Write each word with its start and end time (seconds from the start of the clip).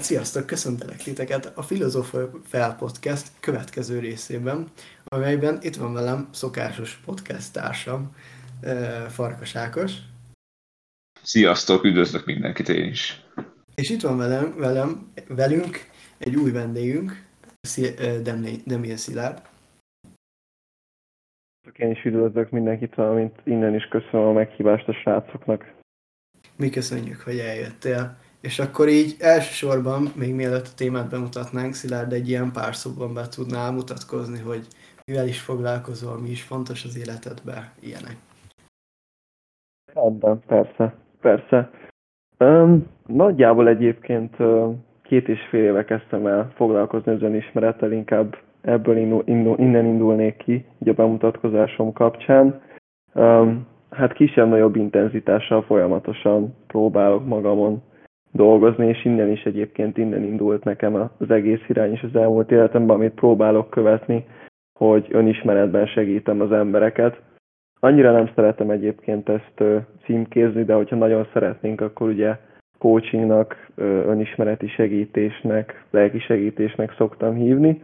hát 0.00 0.08
sziasztok, 0.08 0.46
köszöntelek 0.46 0.96
titeket 0.96 1.52
a 1.56 1.62
Filozófia 1.62 2.30
Fel 2.44 2.76
Podcast 2.76 3.30
következő 3.40 3.98
részében, 3.98 4.66
amelyben 5.04 5.58
itt 5.62 5.76
van 5.76 5.92
velem 5.92 6.28
szokásos 6.32 6.96
podcast 6.96 7.52
társam, 7.52 8.16
Farkas 9.08 9.56
Ákos. 9.56 9.92
Sziasztok, 11.22 11.84
üdvözlök 11.84 12.26
mindenkit 12.26 12.68
én 12.68 12.88
is. 12.88 13.24
És 13.74 13.90
itt 13.90 14.00
van 14.00 14.16
velem, 14.16 14.56
velem 14.56 15.12
velünk 15.28 15.90
egy 16.18 16.36
új 16.36 16.50
vendégünk, 16.50 17.26
Demil 18.64 18.96
Szilárd. 18.96 19.42
Én 21.76 21.90
is 21.90 22.04
üdvözlök 22.04 22.50
mindenkit, 22.50 22.94
valamint 22.94 23.40
innen 23.44 23.74
is 23.74 23.84
köszönöm 23.84 24.26
a 24.26 24.32
meghívást 24.32 24.88
a 24.88 24.92
srácoknak. 24.92 25.72
Mi 26.56 26.70
köszönjük, 26.70 27.20
hogy 27.20 27.38
eljöttél. 27.38 28.28
És 28.40 28.58
akkor 28.58 28.88
így 28.88 29.16
elsősorban, 29.18 30.12
még 30.14 30.34
mielőtt 30.34 30.66
a 30.66 30.74
témát 30.76 31.10
bemutatnánk, 31.10 31.74
Szilárd 31.74 32.12
egy 32.12 32.28
ilyen 32.28 32.52
pár 32.52 32.74
szóban 32.74 33.14
be 33.14 33.28
tudnál 33.28 33.72
mutatkozni, 33.72 34.38
hogy 34.38 34.66
mivel 35.06 35.26
is 35.26 35.40
foglalkozol, 35.40 36.20
mi 36.20 36.28
is 36.28 36.42
fontos 36.42 36.84
az 36.84 36.98
életedben, 36.98 37.72
ilyenek. 37.80 38.16
Rendben, 39.94 40.40
persze, 40.46 40.94
persze. 41.20 41.70
Um, 42.38 42.86
nagyjából 43.06 43.68
egyébként 43.68 44.36
két 45.02 45.28
és 45.28 45.40
fél 45.50 45.64
éve 45.64 45.84
kezdtem 45.84 46.26
el 46.26 46.52
foglalkozni 46.54 47.12
az 47.12 47.22
önismerettel, 47.22 47.92
inkább 47.92 48.36
ebből 48.60 48.96
indul, 48.96 49.22
indul, 49.26 49.58
innen 49.58 49.84
indulnék 49.84 50.36
ki, 50.36 50.64
így 50.82 50.88
a 50.88 50.92
bemutatkozásom 50.92 51.92
kapcsán. 51.92 52.60
Um, 53.14 53.66
hát 53.90 54.12
kisebb-nagyobb 54.12 54.76
intenzitással 54.76 55.62
folyamatosan 55.62 56.54
próbálok 56.66 57.26
magamon 57.26 57.82
dolgozni, 58.32 58.88
és 58.88 59.04
innen 59.04 59.30
is 59.30 59.42
egyébként 59.42 59.98
innen 59.98 60.24
indult 60.24 60.64
nekem 60.64 60.94
az 60.94 61.30
egész 61.30 61.62
irány 61.68 61.92
is 61.92 62.02
az 62.02 62.16
elmúlt 62.16 62.50
életemben, 62.50 62.96
amit 62.96 63.14
próbálok 63.14 63.70
követni, 63.70 64.26
hogy 64.78 65.06
önismeretben 65.10 65.86
segítem 65.86 66.40
az 66.40 66.52
embereket. 66.52 67.20
Annyira 67.80 68.12
nem 68.12 68.30
szeretem 68.34 68.70
egyébként 68.70 69.28
ezt 69.28 69.62
címkézni, 70.04 70.64
de 70.64 70.74
hogyha 70.74 70.96
nagyon 70.96 71.26
szeretnénk, 71.32 71.80
akkor 71.80 72.08
ugye 72.08 72.36
coachingnak, 72.78 73.70
önismereti 74.06 74.68
segítésnek, 74.68 75.84
lelki 75.90 76.18
segítésnek 76.18 76.94
szoktam 76.96 77.34
hívni. 77.34 77.82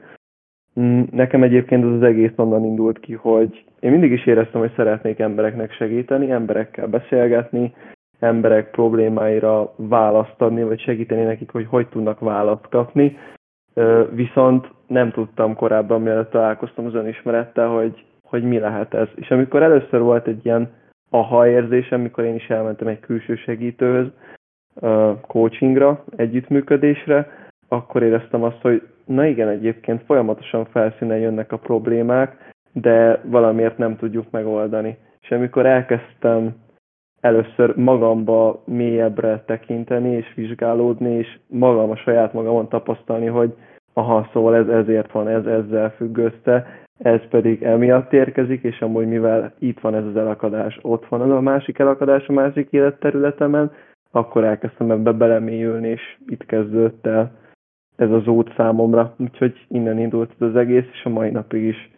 Mm, 0.80 1.02
nekem 1.10 1.42
egyébként 1.42 1.84
az, 1.84 1.92
az 1.92 2.02
egész 2.02 2.32
onnan 2.36 2.64
indult 2.64 3.00
ki, 3.00 3.12
hogy 3.12 3.64
én 3.80 3.90
mindig 3.90 4.12
is 4.12 4.26
éreztem, 4.26 4.60
hogy 4.60 4.72
szeretnék 4.76 5.18
embereknek 5.18 5.72
segíteni, 5.72 6.30
emberekkel 6.30 6.86
beszélgetni, 6.86 7.74
emberek 8.18 8.70
problémáira 8.70 9.72
választ 9.76 10.40
adni, 10.42 10.62
vagy 10.62 10.80
segíteni 10.80 11.22
nekik, 11.22 11.50
hogy 11.50 11.66
hogy 11.68 11.88
tudnak 11.88 12.20
választ 12.20 12.68
kapni. 12.68 13.18
Viszont 14.10 14.66
nem 14.86 15.10
tudtam 15.10 15.54
korábban, 15.54 16.02
mielőtt 16.02 16.30
találkoztam 16.30 16.86
az 16.86 16.94
önismerettel, 16.94 17.68
hogy, 17.68 18.04
hogy 18.22 18.42
mi 18.42 18.58
lehet 18.58 18.94
ez. 18.94 19.08
És 19.14 19.30
amikor 19.30 19.62
először 19.62 20.00
volt 20.00 20.26
egy 20.26 20.46
ilyen 20.46 20.70
aha 21.10 21.48
érzésem, 21.48 22.00
amikor 22.00 22.24
én 22.24 22.34
is 22.34 22.48
elmentem 22.48 22.86
egy 22.86 23.00
külső 23.00 23.36
segítőhöz, 23.36 24.06
coachingra, 25.26 26.04
együttműködésre, 26.16 27.28
akkor 27.68 28.02
éreztem 28.02 28.42
azt, 28.42 28.60
hogy 28.60 28.82
na 29.04 29.26
igen, 29.26 29.48
egyébként 29.48 30.02
folyamatosan 30.02 30.64
felszínen 30.64 31.18
jönnek 31.18 31.52
a 31.52 31.56
problémák, 31.56 32.52
de 32.72 33.20
valamiért 33.24 33.78
nem 33.78 33.96
tudjuk 33.96 34.30
megoldani. 34.30 34.96
És 35.20 35.30
amikor 35.30 35.66
elkezdtem 35.66 36.54
először 37.26 37.76
magamba 37.76 38.62
mélyebbre 38.64 39.42
tekinteni 39.46 40.10
és 40.10 40.32
vizsgálódni, 40.34 41.10
és 41.10 41.38
magam 41.46 41.90
a 41.90 41.96
saját 41.96 42.32
magamon 42.32 42.68
tapasztalni, 42.68 43.26
hogy 43.26 43.54
aha, 43.92 44.28
szóval 44.32 44.56
ez 44.56 44.68
ezért 44.68 45.12
van, 45.12 45.28
ez 45.28 45.46
ezzel 45.46 45.90
függ 45.90 46.16
össze, 46.16 46.66
ez 46.98 47.20
pedig 47.30 47.62
emiatt 47.62 48.12
érkezik, 48.12 48.62
és 48.62 48.80
amúgy 48.80 49.06
mivel 49.06 49.52
itt 49.58 49.80
van 49.80 49.94
ez 49.94 50.04
az 50.04 50.16
elakadás, 50.16 50.78
ott 50.82 51.06
van 51.06 51.20
az 51.20 51.30
a 51.30 51.40
másik 51.40 51.78
elakadás 51.78 52.26
a 52.26 52.32
másik 52.32 52.68
életterületemen, 52.70 53.70
akkor 54.10 54.44
elkezdtem 54.44 54.90
ebbe 54.90 55.12
belemélyülni, 55.12 55.88
és 55.88 56.16
itt 56.26 56.46
kezdődött 56.46 57.06
el 57.06 57.30
ez 57.96 58.10
az 58.10 58.26
út 58.26 58.52
számomra. 58.56 59.14
Úgyhogy 59.18 59.66
innen 59.68 59.98
indult 59.98 60.30
az 60.38 60.56
egész, 60.56 60.88
és 60.92 61.04
a 61.04 61.08
mai 61.08 61.30
napig 61.30 61.62
is 61.62 61.90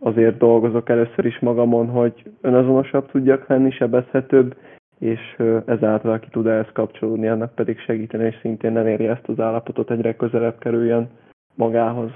azért 0.00 0.38
dolgozok 0.38 0.88
először 0.88 1.24
is 1.24 1.38
magamon, 1.38 1.88
hogy 1.88 2.30
önazonosabb 2.40 3.10
tudjak 3.10 3.48
lenni, 3.48 3.70
sebezhetőbb, 3.70 4.56
és 4.98 5.20
ezáltal 5.66 6.12
aki 6.12 6.28
tud 6.30 6.46
ehhez 6.46 6.72
kapcsolódni, 6.72 7.28
annak 7.28 7.54
pedig 7.54 7.78
segíteni, 7.78 8.24
és 8.24 8.38
szintén 8.40 8.72
nem 8.72 8.86
éri 8.86 9.06
ezt 9.06 9.28
az 9.28 9.40
állapotot, 9.40 9.90
egyre 9.90 10.16
közelebb 10.16 10.58
kerüljön 10.58 11.10
magához. 11.54 12.10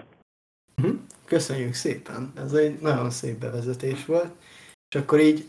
Mhm. 0.83 0.91
Köszönjük 1.27 1.73
szépen! 1.73 2.33
Ez 2.37 2.53
egy 2.53 2.79
nagyon 2.83 3.11
szép 3.11 3.41
bevezetés 3.41 4.07
volt. 4.07 4.31
És 4.95 5.01
akkor 5.01 5.21
így 5.21 5.45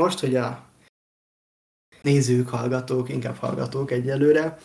most, 0.00 0.20
hogy 0.20 0.36
a 0.36 0.64
nézők, 2.02 2.48
hallgatók, 2.48 3.08
inkább 3.08 3.36
hallgatók 3.36 3.90
egyelőre, 3.90 4.56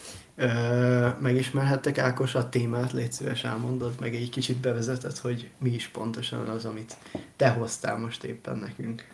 megismerhettek 1.20 1.98
Ákos 1.98 2.36
a 2.36 2.50
témát, 2.50 2.92
légy 2.92 3.12
szíves 3.12 3.44
elmondod, 3.44 3.94
meg 4.00 4.16
egy 4.16 4.30
kicsit 4.30 4.58
bevezetett, 4.58 5.18
hogy 5.18 5.50
mi 5.58 5.70
is 5.70 5.88
pontosan 5.88 6.48
az, 6.48 6.66
amit 6.66 6.98
te 7.36 7.50
hoztál 7.50 7.98
most 7.98 8.24
éppen 8.24 8.58
nekünk. 8.58 9.08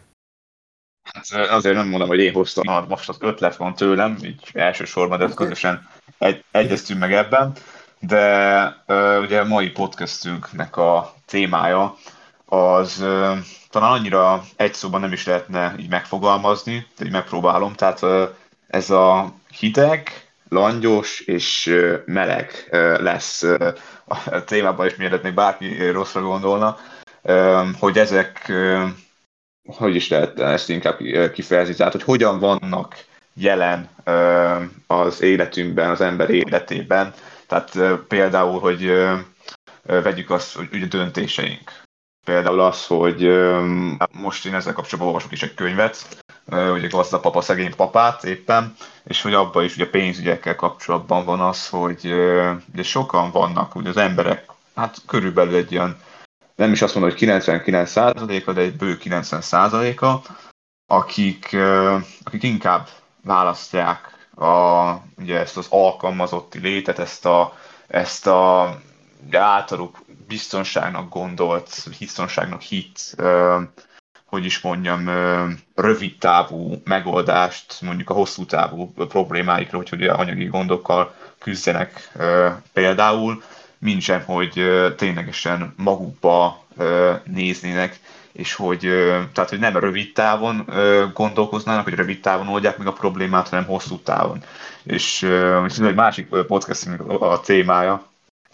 Hát 1.04 1.50
azért 1.50 1.76
nem 1.76 1.88
mondom, 1.88 2.08
hogy 2.08 2.20
én 2.20 2.34
hoztam, 2.34 2.88
most 2.88 3.10
az 3.10 3.18
ötlet 3.20 3.56
van 3.56 3.76
tőlem, 3.76 4.18
így 4.24 4.50
elsősorban, 4.54 5.20
de 5.20 5.34
közösen 5.34 5.88
egy, 6.18 6.44
egyeztünk 6.52 7.00
meg 7.00 7.14
ebben, 7.14 7.52
de 8.00 8.84
ugye 9.20 9.40
a 9.40 9.46
mai 9.46 9.70
podcastünknek 9.70 10.78
a 10.78 11.14
témája 11.26 11.96
az 12.46 12.98
talán 13.70 13.92
annyira 13.92 14.44
egy 14.56 14.74
szóban 14.74 15.02
nem 15.02 15.12
is 15.12 15.26
lehetne 15.26 15.76
így 15.80 15.90
megfogalmazni, 15.90 16.88
de 16.98 17.06
így 17.06 17.12
megpróbálom, 17.12 17.74
tehát 17.74 18.02
ez 18.68 18.90
a 18.90 19.34
hideg, 19.58 20.25
langyos 20.50 21.20
és 21.20 21.76
meleg 22.06 22.68
lesz 23.00 23.44
a 24.06 24.44
témában 24.46 24.86
is, 24.86 24.96
mielőtt 24.96 25.24
még 25.24 25.34
bárki 25.34 25.90
rosszra 25.90 26.22
gondolna, 26.22 26.78
hogy 27.80 27.98
ezek, 27.98 28.52
hogy 29.66 29.96
is 29.96 30.10
lehet 30.10 30.40
ezt 30.40 30.70
inkább 30.70 30.98
kifejezni, 31.34 31.74
tehát 31.74 31.92
hogy 31.92 32.04
hogyan 32.04 32.40
vannak 32.40 32.96
jelen 33.34 33.90
az 34.88 35.22
életünkben, 35.22 35.90
az 35.90 36.02
ember 36.02 36.30
életében, 36.30 37.14
tehát 37.48 37.78
például, 38.08 38.60
hogy 38.60 38.92
vegyük 39.84 40.30
azt, 40.30 40.56
hogy 40.56 40.68
ugye 40.72 40.86
döntéseink. 40.86 41.72
Például 42.26 42.60
az, 42.60 42.86
hogy 42.88 43.30
most 44.12 44.46
én 44.46 44.56
ezzel 44.56 44.74
kapcsolatban 44.74 45.08
olvasok 45.08 45.32
is 45.32 45.44
egy 45.44 45.54
könyvet, 45.54 46.24
ugye 46.52 46.88
gazda 46.88 47.20
papa, 47.20 47.42
szegény 47.42 47.76
papát 47.76 48.24
éppen, 48.24 48.76
és 49.04 49.22
hogy 49.22 49.34
abban 49.34 49.64
is 49.64 49.76
ugye 49.76 49.90
pénzügyekkel 49.90 50.56
kapcsolatban 50.56 51.26
van 51.26 51.40
az, 51.40 51.70
hogy 51.70 52.06
ugye 52.74 52.84
sokan 52.84 53.32
vannak, 53.32 53.76
ugye 53.76 53.90
az 53.90 53.98
emberek, 53.98 54.46
hát 54.76 54.98
körülbelül 55.08 55.56
egy 55.56 55.72
ilyen, 55.72 56.00
nem 56.56 56.72
is 56.72 56.82
azt 56.82 56.96
mondom, 56.96 57.12
hogy 57.18 57.28
99%-a, 57.30 58.52
de 58.52 58.62
egy 58.62 58.76
bő 58.76 58.98
90%-a, 59.04 60.34
akik, 60.88 61.58
akik 62.24 62.44
inkább 62.44 62.88
választják 63.24 64.28
a, 64.36 64.92
ugye 65.18 65.40
ezt 65.40 65.58
az 65.58 65.68
alkalmazotti 65.70 66.60
létet, 66.60 67.00
ezt 67.00 67.26
a, 67.26 67.54
ezt 67.88 68.28
a 68.28 68.76
általuk 69.32 69.98
biztonságnak 70.28 71.10
gondolt, 71.10 71.88
biztonságnak 72.00 72.62
hit 72.62 73.16
hogy 74.36 74.46
is 74.46 74.60
mondjam, 74.60 75.10
rövid 75.76 76.18
távú 76.18 76.82
megoldást 76.84 77.82
mondjuk 77.82 78.10
a 78.10 78.14
hosszú 78.14 78.46
távú 78.46 78.94
problémáikra, 78.94 79.78
hogy, 79.78 79.90
hogy 79.90 80.04
anyagi 80.04 80.46
gondokkal 80.46 81.14
küzdenek 81.40 82.12
például, 82.74 83.44
mint 83.78 84.02
sem, 84.02 84.24
hogy 84.26 84.64
ténylegesen 84.96 85.74
magukba 85.78 86.66
néznének, 87.24 88.00
és 88.32 88.54
hogy, 88.54 88.80
tehát, 89.34 89.50
hogy 89.50 89.60
nem 89.60 89.78
rövid 89.78 90.14
távon 90.14 90.70
gondolkoznának, 91.14 91.84
hogy 91.84 91.94
rövid 91.94 92.20
távon 92.22 92.48
oldják 92.48 92.78
meg 92.78 92.88
a 92.88 92.94
problémát, 92.94 93.50
hanem 93.50 93.66
hosszú 93.66 93.98
távon. 93.98 94.44
És, 94.84 95.22
és 95.68 95.78
egy 95.78 95.96
másik 95.96 96.28
podcast 96.28 96.88
a 97.20 97.40
témája, 97.40 98.06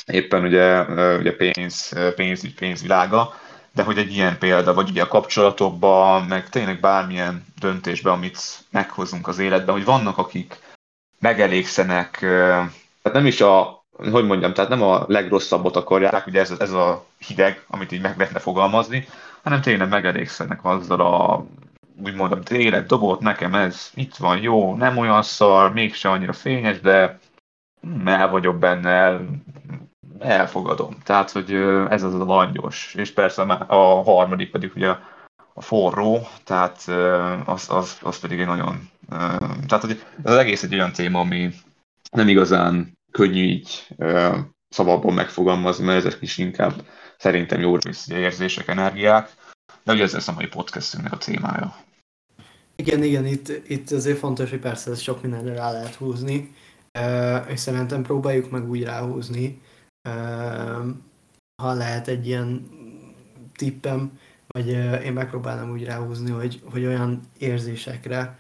éppen 0.05 0.43
ugye, 0.43 0.81
ugye 1.17 1.35
pénz, 1.35 1.93
pénzügy, 2.15 2.53
pénzvilága, 2.53 3.33
de 3.73 3.83
hogy 3.83 3.97
egy 3.97 4.13
ilyen 4.13 4.37
példa, 4.37 4.73
vagy 4.73 4.89
ugye 4.89 5.01
a 5.01 5.07
kapcsolatokban, 5.07 6.23
meg 6.23 6.49
tényleg 6.49 6.79
bármilyen 6.79 7.45
döntésben, 7.59 8.13
amit 8.13 8.39
meghozunk 8.69 9.27
az 9.27 9.39
életben, 9.39 9.75
hogy 9.75 9.85
vannak, 9.85 10.17
akik 10.17 10.59
megelégszenek, 11.19 12.17
tehát 12.19 13.13
nem 13.13 13.25
is 13.25 13.41
a, 13.41 13.83
hogy 14.11 14.25
mondjam, 14.25 14.53
tehát 14.53 14.69
nem 14.69 14.81
a 14.81 15.03
legrosszabbot 15.07 15.75
akarják, 15.75 16.27
ugye 16.27 16.39
ez, 16.39 16.51
ez 16.59 16.71
a 16.71 17.05
hideg, 17.17 17.63
amit 17.67 17.91
így 17.91 18.01
meg 18.01 18.17
lehetne 18.17 18.39
fogalmazni, 18.39 19.07
hanem 19.43 19.61
tényleg 19.61 19.89
megelégszenek 19.89 20.65
azzal 20.65 21.01
a 21.01 21.45
úgy 22.03 22.13
mondom, 22.13 22.41
tényleg 22.41 22.85
dobott 22.85 23.19
nekem 23.19 23.53
ez, 23.55 23.91
itt 23.93 24.15
van, 24.15 24.41
jó, 24.41 24.75
nem 24.75 24.97
olyan 24.97 25.21
szar, 25.21 25.73
mégse 25.73 26.09
annyira 26.09 26.33
fényes, 26.33 26.79
de 26.79 27.19
el 28.05 28.29
vagyok 28.29 28.57
benne, 28.57 28.89
el, 28.89 29.25
elfogadom. 30.21 30.97
Tehát, 31.03 31.31
hogy 31.31 31.53
ez 31.89 32.03
az 32.03 32.13
a 32.13 32.23
langyos. 32.23 32.93
És 32.97 33.11
persze 33.11 33.41
a 33.67 34.03
harmadik 34.03 34.51
pedig 34.51 34.71
ugye 34.75 34.95
a 35.53 35.61
forró, 35.61 36.27
tehát 36.43 36.87
az, 37.45 37.69
az, 37.69 37.97
az 38.01 38.19
pedig 38.19 38.39
egy 38.39 38.45
nagyon... 38.45 38.89
Tehát, 39.67 39.85
hogy 39.85 40.03
az 40.23 40.35
egész 40.35 40.63
egy 40.63 40.73
olyan 40.73 40.91
téma, 40.91 41.19
ami 41.19 41.53
nem 42.11 42.27
igazán 42.27 42.97
könnyű 43.11 43.43
így 43.43 43.87
szavakban 44.69 45.13
megfogalmazni, 45.13 45.85
mert 45.85 46.05
ezek 46.05 46.21
is 46.21 46.37
inkább 46.37 46.73
szerintem 47.17 47.59
jó 47.59 47.77
érzések, 48.07 48.67
energiák, 48.67 49.29
de 49.83 49.93
ugye 49.93 50.03
ez 50.03 50.13
lesz 50.13 50.27
a 50.27 50.33
mai 50.33 50.47
podcastünknek 50.47 51.13
a 51.13 51.17
témája. 51.17 51.75
Igen, 52.75 53.03
igen, 53.03 53.25
itt, 53.25 53.47
itt 53.67 53.91
azért 53.91 54.17
fontos, 54.17 54.49
hogy 54.49 54.59
persze 54.59 54.91
ez 54.91 54.99
sok 54.99 55.21
mindenre 55.21 55.53
rá 55.53 55.71
lehet 55.71 55.95
húzni, 55.95 56.55
és 57.47 57.59
szerintem 57.59 58.01
próbáljuk 58.03 58.49
meg 58.49 58.69
úgy 58.69 58.83
ráhúzni, 58.83 59.61
ha 61.61 61.73
lehet 61.73 62.07
egy 62.07 62.27
ilyen 62.27 62.69
tippem, 63.55 64.19
vagy 64.47 64.67
én 65.03 65.13
megpróbálom 65.13 65.71
úgy 65.71 65.83
ráhúzni, 65.83 66.31
hogy, 66.31 66.61
hogy 66.71 66.85
olyan 66.85 67.21
érzésekre, 67.37 68.39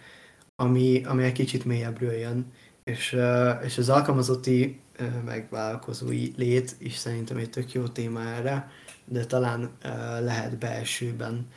ami, 0.55 1.03
ami 1.05 1.23
egy 1.23 1.31
kicsit 1.31 1.65
mélyebbről 1.65 2.13
jön, 2.13 2.51
és, 2.83 3.17
és 3.63 3.77
az 3.77 3.89
alkalmazotti 3.89 4.79
meg 5.25 5.47
vállalkozói 5.49 6.31
lét 6.35 6.75
is 6.79 6.95
szerintem 6.95 7.37
egy 7.37 7.49
tök 7.49 7.71
jó 7.71 7.87
téma 7.87 8.21
erre, 8.21 8.69
de 9.05 9.25
talán 9.25 9.71
lehet 10.19 10.57
belsőben, 10.57 11.47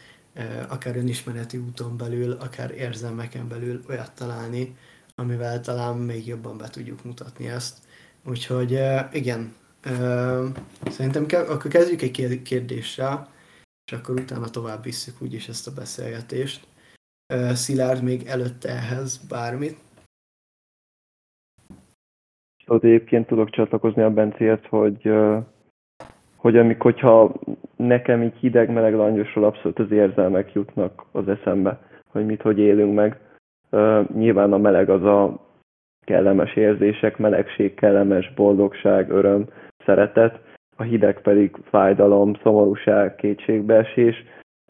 akár 0.69 0.97
önismereti 0.97 1.57
úton 1.57 1.97
belül, 1.97 2.33
akár 2.33 2.71
érzelmeken 2.71 3.49
belül 3.49 3.85
olyat 3.89 4.13
találni, 4.13 4.77
amivel 5.15 5.61
talán 5.61 5.97
még 5.97 6.27
jobban 6.27 6.59
be 6.59 6.69
tudjuk 6.69 7.05
mutatni 7.05 7.49
ezt. 7.49 7.79
Úgyhogy 8.25 8.81
igen, 9.13 9.55
szerintem 10.83 11.27
akkor 11.49 11.71
kezdjük 11.71 12.03
egy 12.03 12.43
kérdéssel, 12.43 13.29
és 13.87 13.93
akkor 13.93 14.21
utána 14.21 14.49
tovább 14.49 14.83
visszük 14.83 15.23
úgyis 15.23 15.49
ezt 15.49 15.67
a 15.67 15.75
beszélgetést. 15.77 16.67
Szilárd 17.53 18.03
még 18.03 18.27
előtte 18.27 18.69
ehhez 18.69 19.27
bármit? 19.29 19.77
Ott 22.67 22.85
egyébként 22.85 23.27
tudok 23.27 23.51
csatlakozni 23.51 24.03
a 24.03 24.11
Bencéhez, 24.11 24.61
hogy, 24.69 25.13
hogy 26.37 26.57
amikor, 26.57 26.93
hogyha 26.93 27.41
nekem 27.77 28.23
így 28.23 28.37
hideg-meleg 28.37 28.95
langyosról 28.95 29.45
abszolút 29.45 29.79
az 29.79 29.91
érzelmek 29.91 30.53
jutnak 30.53 31.05
az 31.13 31.29
eszembe, 31.29 31.89
hogy 32.07 32.27
mit, 32.27 32.43
hogy 32.43 32.59
élünk 32.59 32.95
meg. 32.95 33.21
Nyilván 34.15 34.53
a 34.53 34.59
meleg 34.59 34.91
az 34.91 35.03
a 35.03 35.47
kellemes 36.05 36.57
érzések, 36.57 37.17
melegség, 37.17 37.75
kellemes 37.75 38.35
boldogság, 38.35 39.11
öröm, 39.11 39.49
szeretet, 39.85 40.41
a 40.77 40.83
hideg 40.83 41.21
pedig 41.21 41.57
fájdalom, 41.71 42.35
szomorúság, 42.43 43.15
kétségbeesés, 43.15 44.25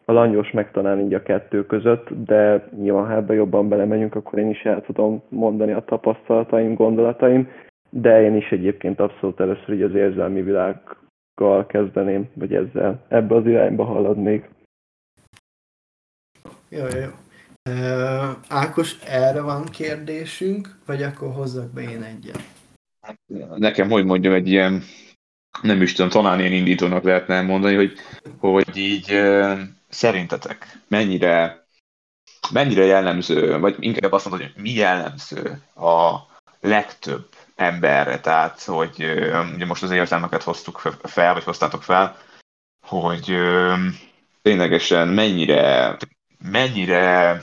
a 0.05 0.11
langyos 0.11 0.51
meg 0.51 0.71
talán 0.71 0.99
így 0.99 1.13
a 1.13 1.23
kettő 1.23 1.65
között, 1.65 2.09
de 2.25 2.67
nyilván 2.77 3.05
ha 3.05 3.15
ebbe 3.15 3.33
jobban 3.33 3.69
belemegyünk, 3.69 4.15
akkor 4.15 4.39
én 4.39 4.49
is 4.49 4.63
el 4.63 4.81
tudom 4.81 5.21
mondani 5.29 5.71
a 5.71 5.83
tapasztalataim, 5.85 6.73
gondolataim, 6.73 7.49
de 7.89 8.21
én 8.21 8.35
is 8.35 8.49
egyébként 8.51 8.99
abszolút 8.99 9.39
először 9.39 9.69
így 9.69 9.81
az 9.81 9.95
érzelmi 9.95 10.41
világgal 10.41 11.65
kezdeném, 11.67 12.29
vagy 12.33 12.53
ezzel 12.53 13.05
ebbe 13.07 13.35
az 13.35 13.45
irányba 13.45 13.83
haladnék. 13.83 14.49
Jó, 16.69 16.83
jó. 16.83 17.09
Uh, 17.69 18.35
Ákos, 18.49 18.99
erre 19.07 19.41
van 19.41 19.63
kérdésünk, 19.63 20.67
vagy 20.85 21.03
akkor 21.03 21.31
hozzak 21.33 21.73
be 21.73 21.81
én 21.81 22.03
egyet? 22.03 22.64
Nekem, 23.55 23.89
hogy 23.89 24.05
mondjam, 24.05 24.33
egy 24.33 24.47
ilyen, 24.47 24.83
nem 25.61 25.81
is 25.81 25.93
tudom, 25.93 26.09
talán 26.09 26.39
ilyen 26.39 26.51
indítónak 26.51 27.03
lehetne 27.03 27.41
mondani, 27.41 27.75
hogy, 27.75 27.93
hogy 28.39 28.77
így 28.77 29.21
szerintetek 29.89 30.77
mennyire, 30.87 31.65
mennyire 32.51 32.83
jellemző, 32.83 33.59
vagy 33.59 33.75
inkább 33.79 34.11
azt 34.11 34.29
mondod, 34.29 34.47
hogy 34.47 34.61
mi 34.63 34.71
jellemző 34.71 35.61
a 35.75 36.15
legtöbb 36.59 37.27
emberre, 37.55 38.19
tehát 38.19 38.63
hogy 38.63 39.03
ugye 39.55 39.65
most 39.65 39.83
az 39.83 39.91
érzelmeket 39.91 40.43
hoztuk 40.43 40.77
fel, 41.03 41.33
vagy 41.33 41.43
hoztátok 41.43 41.83
fel, 41.83 42.17
hogy 42.87 43.37
ténylegesen 44.41 45.07
mennyire, 45.07 45.97
mennyire 46.51 47.41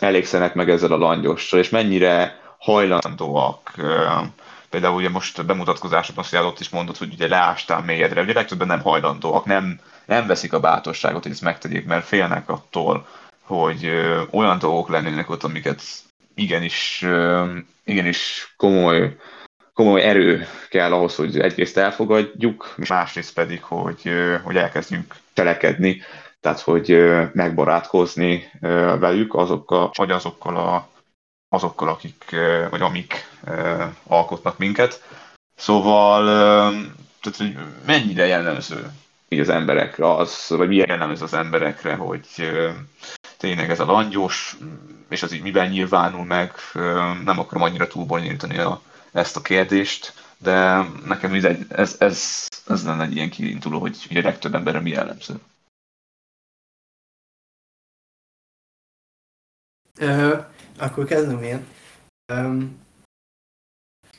elégszenek 0.00 0.54
meg 0.54 0.70
ezzel 0.70 0.92
a 0.92 0.96
langyossal, 0.96 1.58
és 1.58 1.68
mennyire 1.68 2.40
hajlandóak 2.58 3.74
például 4.70 4.94
ugye 4.94 5.08
most 5.08 5.38
azt 6.18 6.34
ott 6.34 6.60
is 6.60 6.68
mondott, 6.68 6.98
hogy 6.98 7.12
ugye 7.12 7.28
leástál 7.28 7.82
mélyedre, 7.82 8.22
ugye 8.22 8.32
legtöbben 8.32 8.66
nem 8.66 8.80
hajlandóak, 8.80 9.44
nem, 9.44 9.80
nem 10.06 10.26
veszik 10.26 10.52
a 10.52 10.60
bátorságot, 10.60 11.22
hogy 11.22 11.32
ezt 11.32 11.42
megtegyék, 11.42 11.86
mert 11.86 12.06
félnek 12.06 12.48
attól, 12.48 13.06
hogy 13.42 13.84
ö, 13.84 14.22
olyan 14.30 14.58
dolgok 14.58 14.88
lennének 14.88 15.30
ott, 15.30 15.42
amiket 15.44 15.82
igenis, 16.34 17.02
ö, 17.02 17.46
igenis 17.84 18.52
komoly 18.56 19.16
komoly 19.78 20.02
erő 20.02 20.46
kell 20.68 20.92
ahhoz, 20.92 21.14
hogy 21.14 21.38
egyrészt 21.38 21.76
elfogadjuk, 21.76 22.74
másrészt 22.88 23.34
pedig, 23.34 23.62
hogy, 23.62 24.10
hogy 24.42 24.56
elkezdjünk 24.56 25.14
telekedni, 25.32 26.02
tehát 26.40 26.60
hogy 26.60 27.04
megbarátkozni 27.32 28.50
velük, 28.98 29.34
azokkal, 29.34 29.90
vagy 29.94 30.10
azokkal, 30.10 30.56
a, 30.56 30.88
azokkal 31.48 31.88
akik, 31.88 32.36
vagy 32.70 32.80
amik 32.80 33.27
alkotnak 34.06 34.58
minket. 34.58 35.02
Szóval, 35.54 36.24
tehát, 37.20 37.38
hogy 37.38 37.56
mennyire 37.86 38.26
jellemző 38.26 38.90
így 39.28 39.40
az 39.40 39.48
emberekre 39.48 40.14
az, 40.14 40.44
vagy 40.48 40.68
milyen 40.68 40.88
jellemző 40.88 41.24
az 41.24 41.34
emberekre, 41.34 41.94
hogy 41.94 42.26
tényleg 43.36 43.70
ez 43.70 43.80
a 43.80 43.84
langyos, 43.84 44.56
és 45.08 45.22
az 45.22 45.32
így 45.32 45.42
miben 45.42 45.68
nyilvánul 45.68 46.24
meg, 46.24 46.52
nem 47.24 47.38
akarom 47.38 47.62
annyira 47.62 47.86
túlbonyolítani 47.86 48.58
a 48.58 48.82
ezt 49.12 49.36
a 49.36 49.40
kérdést, 49.40 50.14
de 50.38 50.82
nekem 51.04 51.34
ez, 51.34 51.44
ez, 51.68 51.96
ez, 51.98 52.46
ez 52.66 52.84
lenne 52.84 53.02
egy 53.02 53.16
ilyen 53.16 53.30
kiinduló, 53.30 53.78
hogy 53.80 54.06
ugye 54.10 54.22
legtöbb 54.22 54.54
emberre 54.54 54.80
mi 54.80 54.90
jellemző. 54.90 55.34
Uh, 60.00 60.44
akkor 60.78 61.04
kezdem 61.04 61.42
én. 61.42 61.66
Um, 62.32 62.86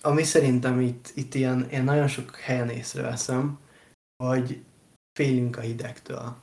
ami 0.01 0.23
szerintem 0.23 0.79
itt, 0.79 1.11
itt 1.15 1.33
ilyen, 1.33 1.67
ilyen 1.69 1.83
nagyon 1.83 2.07
sok 2.07 2.35
helyen 2.35 2.69
észreveszem, 2.69 3.59
hogy 4.23 4.63
félünk 5.19 5.57
a 5.57 5.61
hidegtől. 5.61 6.37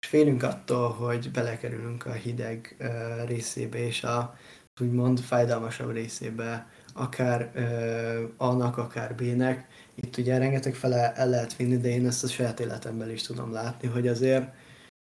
És 0.00 0.08
félünk 0.08 0.42
attól, 0.42 0.88
hogy 0.88 1.30
belekerülünk 1.30 2.06
a 2.06 2.12
hideg 2.12 2.76
uh, 2.80 3.26
részébe, 3.26 3.78
és 3.78 4.04
a 4.04 4.36
úgymond 4.80 5.20
fájdalmasabb 5.20 5.92
részébe 5.92 6.66
akár 6.94 7.50
ö, 7.54 8.24
A-nak, 8.36 8.76
akár 8.76 9.14
B-nek. 9.14 9.68
Itt 9.94 10.16
ugye 10.16 10.38
rengeteg 10.38 10.74
fele 10.74 11.12
el 11.12 11.28
lehet 11.28 11.56
vinni, 11.56 11.76
de 11.76 11.88
én 11.88 12.06
ezt 12.06 12.24
a 12.24 12.28
saját 12.28 12.60
életemben 12.60 13.10
is 13.10 13.22
tudom 13.22 13.52
látni, 13.52 13.88
hogy 13.88 14.08
azért 14.08 14.48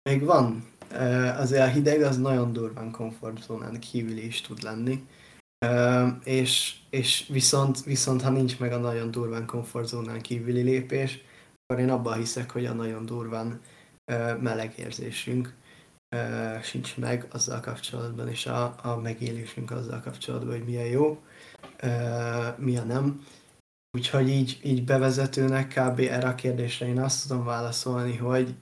még 0.10 0.24
van. 0.24 0.68
Ö, 0.92 1.28
azért 1.28 1.62
a 1.62 1.72
hideg 1.72 2.02
az 2.02 2.18
nagyon 2.18 2.54
durván 2.54 2.92
komfortzónán 2.92 3.80
kívül 3.80 4.18
is 4.18 4.42
tud 4.42 4.62
lenni. 4.62 5.08
És, 6.24 6.76
és 6.90 7.26
viszont, 7.30 7.84
viszont, 7.84 8.22
ha 8.22 8.30
nincs 8.30 8.60
meg 8.60 8.72
a 8.72 8.78
nagyon 8.78 9.12
durván 9.12 9.46
komfortzónán 9.46 10.22
kívüli 10.22 10.62
lépés, 10.62 11.22
akkor 11.66 11.84
én 11.84 11.90
abban 11.90 12.18
hiszek, 12.18 12.52
hogy 12.52 12.66
a 12.66 12.74
nagyon 12.74 13.06
durván 13.06 13.62
ö, 14.12 14.38
meleg 14.38 14.74
érzésünk 14.78 15.54
sincs 16.62 16.98
meg 16.98 17.28
azzal 17.32 17.60
kapcsolatban, 17.60 18.28
és 18.28 18.46
a, 18.46 18.76
a 18.82 18.96
megélésünk 18.96 19.72
azzal 19.72 20.02
kapcsolatban, 20.02 20.52
hogy 20.52 20.66
milyen 20.66 20.86
jó 20.86 21.22
mi 22.58 22.78
a 22.78 22.84
nem. 22.84 23.26
Úgyhogy 23.98 24.30
így, 24.30 24.60
így 24.64 24.84
bevezetőnek 24.84 25.68
kb. 25.68 26.00
erre 26.00 26.28
a 26.28 26.36
kérdésre 26.36 26.88
én 26.88 27.00
azt 27.00 27.28
tudom 27.28 27.46
válaszolni, 27.46 28.18
hogy 28.18 28.56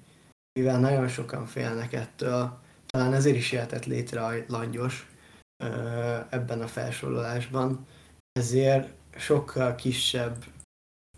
mivel 0.59 0.79
nagyon 0.79 1.07
sokan 1.07 1.45
félnek 1.45 1.93
ettől, 1.93 2.59
talán 2.85 3.13
ezért 3.13 3.35
is 3.35 3.51
jöhetett 3.51 3.85
létre 3.85 4.25
a 4.25 4.33
langyos 4.47 5.10
ebben 6.29 6.61
a 6.61 6.67
felsorolásban, 6.67 7.85
ezért 8.31 8.89
sokkal 9.15 9.75
kisebb, 9.75 10.35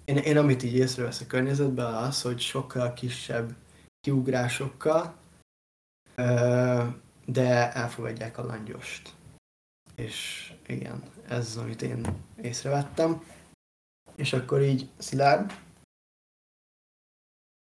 én, 0.06 0.18
én 0.18 0.38
amit 0.38 0.64
így 0.64 0.76
észrevesz 0.76 1.22
a 1.22 1.28
környezetben 1.28 1.94
az, 1.94 2.22
hogy 2.22 2.40
sokkal 2.40 2.94
kisebb 2.94 3.50
kiugrásokkal, 4.00 5.16
de 7.26 7.74
elfogadják 7.74 8.38
a 8.38 8.46
langyost. 8.46 9.14
És 9.96 10.52
igen, 10.68 11.04
ez 11.30 11.38
az, 11.38 11.58
amit 11.58 11.82
én 11.82 12.06
észrevettem. 12.42 13.24
És 14.16 14.34
akkor 14.34 14.62
így 14.62 14.90
Szilárd? 14.98 15.52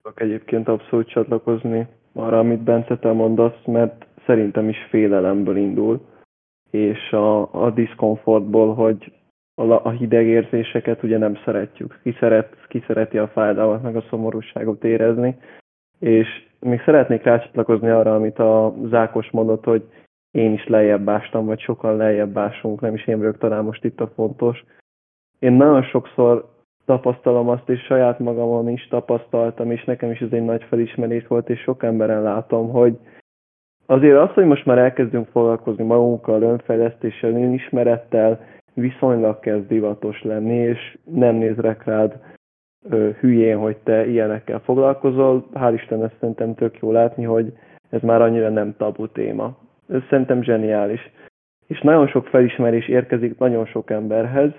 Tudok 0.02 0.20
egyébként 0.20 0.68
abszolút 0.68 1.08
csatlakozni 1.08 1.88
arra, 2.12 2.38
amit 2.38 2.62
Bence 2.62 2.98
te 2.98 3.12
mondasz, 3.12 3.64
mert 3.64 4.06
szerintem 4.26 4.68
is 4.68 4.76
félelemből 4.90 5.56
indul, 5.56 6.06
és 6.74 7.12
a, 7.12 7.64
a 7.64 7.70
diszkomfortból, 7.70 8.74
hogy 8.74 9.12
a, 9.54 9.90
hideg 9.90 10.26
érzéseket 10.26 11.02
ugye 11.02 11.18
nem 11.18 11.36
szeretjük. 11.44 12.00
Ki, 12.02 12.16
szeret, 12.18 12.66
ki 12.68 12.84
szereti 12.86 13.18
a 13.18 13.28
fájdalmat, 13.28 13.82
meg 13.82 13.96
a 13.96 14.04
szomorúságot 14.10 14.84
érezni. 14.84 15.36
És 15.98 16.28
még 16.60 16.82
szeretnék 16.84 17.22
rácsatlakozni 17.22 17.88
arra, 17.88 18.14
amit 18.14 18.38
a 18.38 18.74
Zákos 18.84 19.30
mondott, 19.30 19.64
hogy 19.64 19.82
én 20.30 20.52
is 20.52 20.66
lejjebb 20.66 21.08
ástam, 21.08 21.46
vagy 21.46 21.60
sokan 21.60 21.96
lejjebb 21.96 22.38
ásunk, 22.38 22.80
nem 22.80 22.94
is 22.94 23.06
én 23.06 23.18
vagyok 23.18 23.38
talán 23.38 23.64
most 23.64 23.84
itt 23.84 24.00
a 24.00 24.12
fontos. 24.14 24.64
Én 25.38 25.52
nagyon 25.52 25.82
sokszor 25.82 26.52
tapasztalom 26.84 27.48
azt, 27.48 27.68
és 27.68 27.80
saját 27.80 28.18
magamon 28.18 28.68
is 28.68 28.86
tapasztaltam, 28.88 29.70
és 29.70 29.84
nekem 29.84 30.10
is 30.10 30.20
ez 30.20 30.32
egy 30.32 30.44
nagy 30.44 30.64
felismerés 30.68 31.26
volt, 31.26 31.48
és 31.48 31.60
sok 31.60 31.82
emberen 31.82 32.22
látom, 32.22 32.70
hogy 32.70 32.98
azért 33.86 34.18
az, 34.18 34.30
hogy 34.34 34.44
most 34.44 34.66
már 34.66 34.78
elkezdünk 34.78 35.28
foglalkozni 35.28 35.84
magunkkal, 35.84 36.42
önfejlesztéssel, 36.42 37.30
önismerettel, 37.30 38.40
viszonylag 38.74 39.40
kezd 39.40 39.66
divatos 39.66 40.22
lenni, 40.22 40.54
és 40.54 40.98
nem 41.04 41.34
nézrek 41.34 41.84
rád 41.84 42.18
ö, 42.88 43.10
hülyén, 43.20 43.58
hogy 43.58 43.76
te 43.76 44.06
ilyenekkel 44.06 44.58
foglalkozol. 44.58 45.46
Hál' 45.54 45.72
Isten 45.74 46.04
ezt 46.04 46.16
szerintem 46.20 46.54
tök 46.54 46.78
jó 46.80 46.92
látni, 46.92 47.24
hogy 47.24 47.52
ez 47.90 48.00
már 48.02 48.22
annyira 48.22 48.48
nem 48.48 48.74
tabu 48.76 49.08
téma. 49.08 49.56
Ez 49.88 50.00
szerintem 50.08 50.42
zseniális. 50.42 51.10
És 51.66 51.80
nagyon 51.80 52.06
sok 52.06 52.26
felismerés 52.26 52.88
érkezik 52.88 53.38
nagyon 53.38 53.66
sok 53.66 53.90
emberhez, 53.90 54.50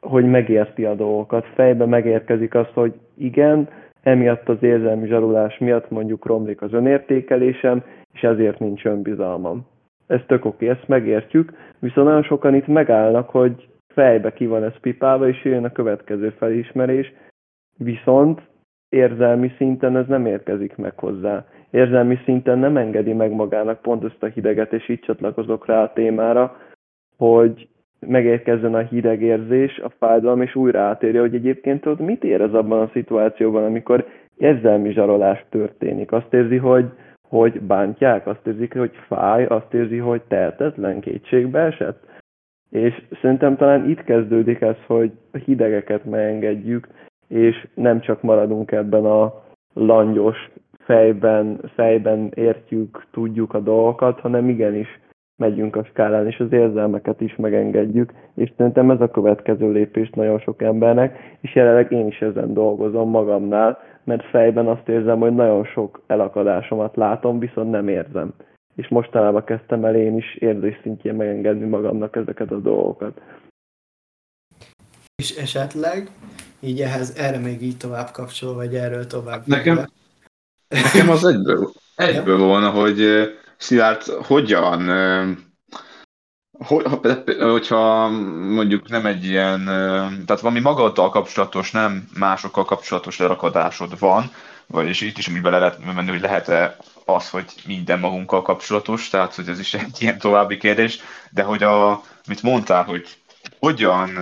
hogy 0.00 0.24
megérti 0.24 0.84
a 0.84 0.94
dolgokat. 0.94 1.46
Fejbe 1.54 1.86
megérkezik 1.86 2.54
az, 2.54 2.66
hogy 2.74 2.94
igen, 3.14 3.68
emiatt 4.02 4.48
az 4.48 4.62
érzelmi 4.62 5.06
zsarulás 5.06 5.58
miatt 5.58 5.90
mondjuk 5.90 6.26
romlik 6.26 6.62
az 6.62 6.72
önértékelésem, 6.72 7.84
és 8.12 8.20
ezért 8.20 8.58
nincs 8.58 8.84
önbizalmam. 8.84 9.66
Ez 10.06 10.20
tök 10.26 10.44
oké, 10.44 10.68
ezt 10.68 10.88
megértjük, 10.88 11.52
viszont 11.78 12.06
nagyon 12.06 12.22
sokan 12.22 12.54
itt 12.54 12.66
megállnak, 12.66 13.30
hogy 13.30 13.68
fejbe 13.94 14.32
ki 14.32 14.46
van 14.46 14.64
ez 14.64 14.80
pipálva, 14.80 15.28
és 15.28 15.44
jön 15.44 15.64
a 15.64 15.72
következő 15.72 16.30
felismerés, 16.30 17.12
viszont 17.76 18.40
érzelmi 18.88 19.52
szinten 19.56 19.96
ez 19.96 20.06
nem 20.06 20.26
érkezik 20.26 20.76
meg 20.76 20.98
hozzá. 20.98 21.46
Érzelmi 21.70 22.18
szinten 22.24 22.58
nem 22.58 22.76
engedi 22.76 23.12
meg 23.12 23.32
magának 23.32 23.82
pont 23.82 24.04
ezt 24.04 24.22
a 24.22 24.26
hideget, 24.26 24.72
és 24.72 24.88
így 24.88 25.00
csatlakozok 25.00 25.66
rá 25.66 25.82
a 25.82 25.92
témára, 25.92 26.56
hogy 27.16 27.68
megérkezzen 28.06 28.74
a 28.74 28.78
hideg 28.78 29.22
érzés, 29.22 29.78
a 29.78 29.88
fájdalom, 29.98 30.42
és 30.42 30.54
újra 30.54 30.80
átérje, 30.80 31.20
hogy 31.20 31.34
egyébként 31.34 31.86
ott 31.86 31.98
mit 31.98 32.24
érez 32.24 32.54
abban 32.54 32.80
a 32.80 32.90
szituációban, 32.92 33.64
amikor 33.64 34.06
érzelmi 34.36 34.92
zsarolás 34.92 35.44
történik. 35.48 36.12
Azt 36.12 36.34
érzi, 36.34 36.56
hogy, 36.56 36.84
hogy 37.28 37.60
bántják, 37.60 38.26
azt 38.26 38.46
érzi, 38.46 38.68
hogy 38.72 38.92
fáj, 39.06 39.44
azt 39.44 39.74
érzi, 39.74 39.96
hogy 39.96 40.22
tehetetlen, 40.28 41.00
kétségbe 41.00 41.60
esett. 41.60 42.06
És 42.70 43.02
szerintem 43.20 43.56
talán 43.56 43.88
itt 43.88 44.04
kezdődik 44.04 44.60
ez, 44.60 44.76
hogy 44.86 45.12
a 45.32 45.36
hidegeket 45.36 46.04
megengedjük, 46.04 46.88
és 47.28 47.66
nem 47.74 48.00
csak 48.00 48.22
maradunk 48.22 48.72
ebben 48.72 49.04
a 49.04 49.42
langyos 49.74 50.50
fejben, 50.78 51.60
fejben 51.74 52.32
értjük, 52.34 53.06
tudjuk 53.10 53.54
a 53.54 53.60
dolgokat, 53.60 54.20
hanem 54.20 54.48
igenis 54.48 55.00
megyünk 55.38 55.76
a 55.76 55.84
skálán, 55.84 56.26
és 56.26 56.38
az 56.38 56.52
érzelmeket 56.52 57.20
is 57.20 57.36
megengedjük, 57.36 58.12
és 58.34 58.52
szerintem 58.56 58.90
ez 58.90 59.00
a 59.00 59.10
következő 59.10 59.72
lépés 59.72 60.10
nagyon 60.10 60.38
sok 60.38 60.62
embernek, 60.62 61.18
és 61.40 61.54
jelenleg 61.54 61.92
én 61.92 62.06
is 62.06 62.20
ezen 62.20 62.54
dolgozom 62.54 63.10
magamnál, 63.10 63.78
mert 64.04 64.24
fejben 64.24 64.66
azt 64.66 64.88
érzem, 64.88 65.18
hogy 65.18 65.34
nagyon 65.34 65.64
sok 65.64 66.02
elakadásomat 66.06 66.96
látom, 66.96 67.38
viszont 67.38 67.70
nem 67.70 67.88
érzem. 67.88 68.32
És 68.74 68.88
mostanában 68.88 69.44
kezdtem 69.44 69.84
el 69.84 69.96
én 69.96 70.16
is 70.16 70.34
érzés 70.34 70.78
szintjén 70.82 71.14
megengedni 71.14 71.66
magamnak 71.66 72.16
ezeket 72.16 72.50
a 72.50 72.58
dolgokat. 72.60 73.20
És 75.16 75.36
esetleg 75.36 76.08
így 76.60 76.80
ehhez, 76.80 77.16
erre 77.18 77.38
még 77.38 77.62
így 77.62 77.76
tovább 77.76 78.10
kapcsol, 78.12 78.54
vagy 78.54 78.74
erről 78.74 79.06
tovább. 79.06 79.42
Nekem, 79.46 79.86
nekem 80.68 81.08
az 81.10 81.24
egyből, 81.24 81.70
egyből 81.96 82.38
volna, 82.38 82.70
hogy 82.70 83.00
Szilárd, 83.58 84.02
hogyan, 84.02 84.88
hogyha 87.38 88.08
mondjuk 88.08 88.88
nem 88.88 89.06
egy 89.06 89.24
ilyen, 89.24 89.64
tehát 90.26 90.40
valami 90.40 90.60
magaddal 90.60 91.10
kapcsolatos, 91.10 91.70
nem 91.70 92.08
másokkal 92.18 92.64
kapcsolatos 92.64 93.18
lerakadásod 93.18 93.98
van, 93.98 94.30
vagyis 94.66 95.00
itt 95.00 95.18
is 95.18 95.28
úgy 95.28 95.40
bele 95.40 95.58
lehet 95.58 95.94
menni, 95.94 96.10
hogy 96.10 96.20
lehet-e 96.20 96.76
az, 97.04 97.30
hogy 97.30 97.44
minden 97.66 97.98
magunkkal 97.98 98.42
kapcsolatos, 98.42 99.08
tehát 99.08 99.34
hogy 99.34 99.48
ez 99.48 99.58
is 99.58 99.74
egy 99.74 99.96
ilyen 100.02 100.18
további 100.18 100.56
kérdés, 100.56 100.98
de 101.30 101.42
hogy 101.42 101.62
a, 101.62 102.02
mit 102.28 102.42
mondtál, 102.42 102.84
hogy 102.84 103.16
hogyan, 103.58 104.14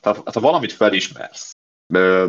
tehát 0.00 0.22
ha 0.32 0.40
valamit 0.40 0.72
felismersz, 0.72 1.52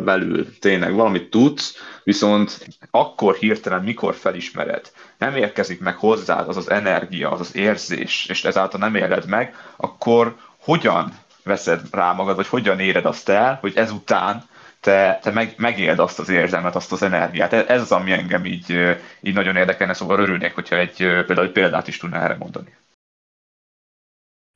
belül 0.04 0.58
tényleg 0.58 0.94
valamit 0.94 1.30
tudsz, 1.30 1.76
viszont 2.04 2.66
akkor 2.90 3.34
hirtelen, 3.34 3.82
mikor 3.82 4.14
felismered, 4.14 4.90
nem 5.18 5.36
érkezik 5.36 5.80
meg 5.80 5.96
hozzád 5.96 6.48
az 6.48 6.56
az 6.56 6.70
energia, 6.70 7.30
az 7.30 7.40
az 7.40 7.56
érzés, 7.56 8.26
és 8.28 8.44
ezáltal 8.44 8.80
nem 8.80 8.94
éled 8.94 9.26
meg, 9.26 9.54
akkor 9.76 10.36
hogyan 10.58 11.12
veszed 11.44 11.80
rá 11.90 12.12
magad, 12.12 12.36
vagy 12.36 12.48
hogyan 12.48 12.78
éred 12.78 13.04
azt 13.04 13.28
el, 13.28 13.58
hogy 13.60 13.76
ezután 13.76 14.42
te, 14.80 15.18
te 15.22 15.30
meg, 15.30 15.54
megéld 15.56 15.98
azt 15.98 16.18
az 16.18 16.28
érzelmet, 16.28 16.74
azt 16.74 16.92
az 16.92 17.02
energiát. 17.02 17.52
Ez 17.52 17.80
az, 17.80 17.92
ami 17.92 18.12
engem 18.12 18.44
így, 18.44 18.96
így 19.20 19.34
nagyon 19.34 19.56
érdekelne, 19.56 19.92
szóval 19.92 20.20
örülnék, 20.20 20.54
hogyha 20.54 20.76
egy, 20.76 20.96
például 20.96 21.46
egy 21.46 21.52
példát 21.52 21.88
is 21.88 21.98
tudná 21.98 22.24
erre 22.24 22.36
mondani. 22.36 22.76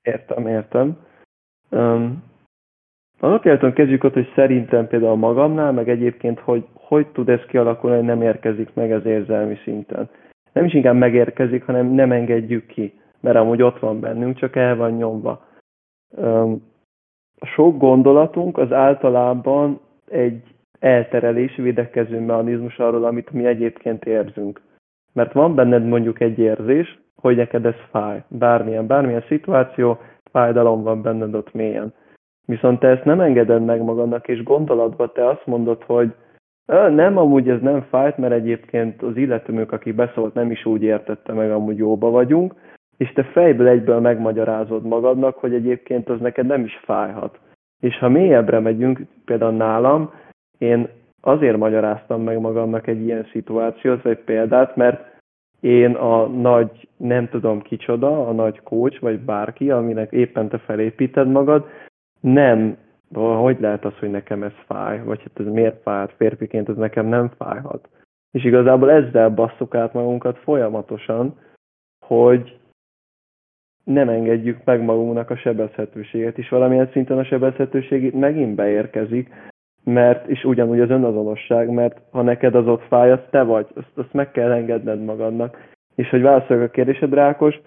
Értem, 0.03 0.47
értem. 0.47 0.99
Annak 3.20 3.44
értem 3.44 3.73
kezdjük 3.73 4.04
ott, 4.04 4.12
hogy 4.12 4.32
szerintem 4.35 4.87
például 4.87 5.16
magamnál, 5.16 5.73
meg 5.73 5.88
egyébként, 5.88 6.40
hogy 6.40 6.64
hogy 6.87 7.06
tud 7.06 7.28
ez 7.28 7.40
kialakulni, 7.49 7.96
hogy 7.96 8.04
nem 8.04 8.23
érkezik 8.23 8.75
meg 8.75 8.92
az 8.92 9.04
érzelmi 9.04 9.56
szinten. 9.64 10.08
Nem 10.52 10.64
is 10.64 10.75
inkább 10.75 10.96
megérkezik, 10.96 11.64
hanem 11.64 11.87
nem 11.87 12.12
engedjük 12.12 12.66
ki, 12.66 13.00
mert 13.20 13.37
amúgy 13.37 13.62
ott 13.62 13.78
van 13.78 14.00
bennünk, 14.00 14.37
csak 14.37 14.56
el 14.56 14.76
van 14.76 14.90
nyomva. 14.90 15.44
A 17.38 17.46
sok 17.46 17.78
gondolatunk 17.78 18.58
az 18.58 18.73
általában 18.73 19.80
egy 20.08 20.42
elterelés, 20.78 21.56
védekező 21.56 22.20
mechanizmus 22.20 22.78
arról, 22.78 23.04
amit 23.04 23.30
mi 23.30 23.46
egyébként 23.46 24.04
érzünk. 24.04 24.61
Mert 25.12 25.32
van 25.32 25.54
benned 25.54 25.87
mondjuk 25.87 26.20
egy 26.20 26.38
érzés, 26.38 26.99
hogy 27.16 27.37
neked 27.37 27.66
ez 27.66 27.80
fáj. 27.90 28.23
Bármilyen, 28.28 28.87
bármilyen 28.87 29.25
szituáció, 29.28 29.99
fájdalom 30.30 30.82
van 30.82 31.02
benned 31.02 31.35
ott 31.35 31.52
mélyen 31.52 31.92
Viszont 32.47 32.81
te 32.81 32.88
ezt 32.88 33.05
nem 33.05 33.21
engeded 33.21 33.65
meg 33.65 33.83
magadnak, 33.83 34.29
és 34.29 34.43
gondolatban 34.43 35.11
te 35.15 35.29
azt 35.29 35.47
mondod, 35.47 35.83
hogy 35.83 36.15
nem, 36.91 37.17
amúgy 37.17 37.49
ez 37.49 37.61
nem 37.61 37.83
fájt, 37.83 38.17
mert 38.19 38.33
egyébként 38.33 39.03
az 39.03 39.17
illetőmök, 39.17 39.73
aki 39.73 39.93
beszólt, 39.93 40.35
nem 40.35 40.50
is 40.50 40.67
úgy 40.67 40.83
értette 40.83 41.33
meg, 41.33 41.50
amúgy 41.50 41.76
jóba 41.76 42.11
vagyunk, 42.11 42.55
és 42.97 43.12
te 43.12 43.23
fejből 43.23 43.69
egyből 43.69 44.00
megmagyarázod 44.00 44.87
magadnak, 44.87 45.37
hogy 45.37 45.55
egyébként 45.55 46.09
az 46.09 46.21
neked 46.21 46.47
nem 46.47 46.65
is 46.65 46.81
fájhat. 46.85 47.38
És 47.81 47.99
ha 47.99 48.09
mélyebbre 48.09 48.61
megyünk, 48.61 49.00
például 49.25 49.53
nálam, 49.53 50.12
én 50.59 50.88
azért 51.21 51.57
magyaráztam 51.57 52.23
meg 52.23 52.41
magamnak 52.41 52.87
egy 52.87 53.00
ilyen 53.00 53.26
szituációt, 53.33 54.03
vagy 54.03 54.19
példát, 54.19 54.76
mert 54.76 55.15
én 55.61 55.95
a 55.95 56.26
nagy, 56.26 56.88
nem 56.97 57.29
tudom 57.29 57.62
kicsoda, 57.62 58.29
a 58.29 58.33
nagy 58.33 58.61
coach, 58.62 59.00
vagy 59.00 59.19
bárki, 59.21 59.71
aminek 59.71 60.12
éppen 60.12 60.49
te 60.49 60.59
felépíted 60.59 61.29
magad, 61.29 61.69
nem, 62.26 62.76
hogy 63.14 63.61
lehet 63.61 63.85
az, 63.85 63.99
hogy 63.99 64.11
nekem 64.11 64.42
ez 64.42 64.52
fáj, 64.66 65.02
vagy 65.02 65.18
hát 65.18 65.47
ez 65.47 65.52
miért 65.52 65.83
fáj, 65.83 65.99
hát 65.99 66.12
férfiként 66.16 66.68
ez 66.68 66.76
nekem 66.76 67.06
nem 67.06 67.28
fájhat. 67.28 67.88
És 68.30 68.45
igazából 68.45 68.90
ezzel 68.90 69.30
basszuk 69.30 69.75
át 69.75 69.92
magunkat 69.92 70.38
folyamatosan, 70.38 71.38
hogy 72.06 72.59
nem 73.85 74.09
engedjük 74.09 74.64
meg 74.64 74.83
magunknak 74.83 75.30
a 75.30 75.37
sebezhetőséget, 75.37 76.38
és 76.38 76.49
valamilyen 76.49 76.90
szinten 76.92 77.18
a 77.18 77.25
sebezhetőség 77.25 78.02
itt 78.02 78.14
megint 78.14 78.54
beérkezik, 78.54 79.30
mert, 79.85 80.26
és 80.26 80.45
ugyanúgy 80.45 80.80
az 80.80 80.90
önazonosság, 80.90 81.71
mert 81.71 82.00
ha 82.11 82.23
neked 82.23 82.54
az 82.54 82.66
ott 82.66 82.83
fáj, 82.83 83.11
az 83.11 83.21
te 83.30 83.42
vagy, 83.42 83.66
azt, 83.75 83.90
azt 83.95 84.12
meg 84.12 84.30
kell 84.30 84.52
engedned 84.52 85.04
magadnak. 85.04 85.75
És 85.95 86.09
hogy 86.09 86.23
válaszoljak 86.23 86.68
a 86.68 86.71
kérdésedre, 86.71 87.23
Ákos, 87.23 87.61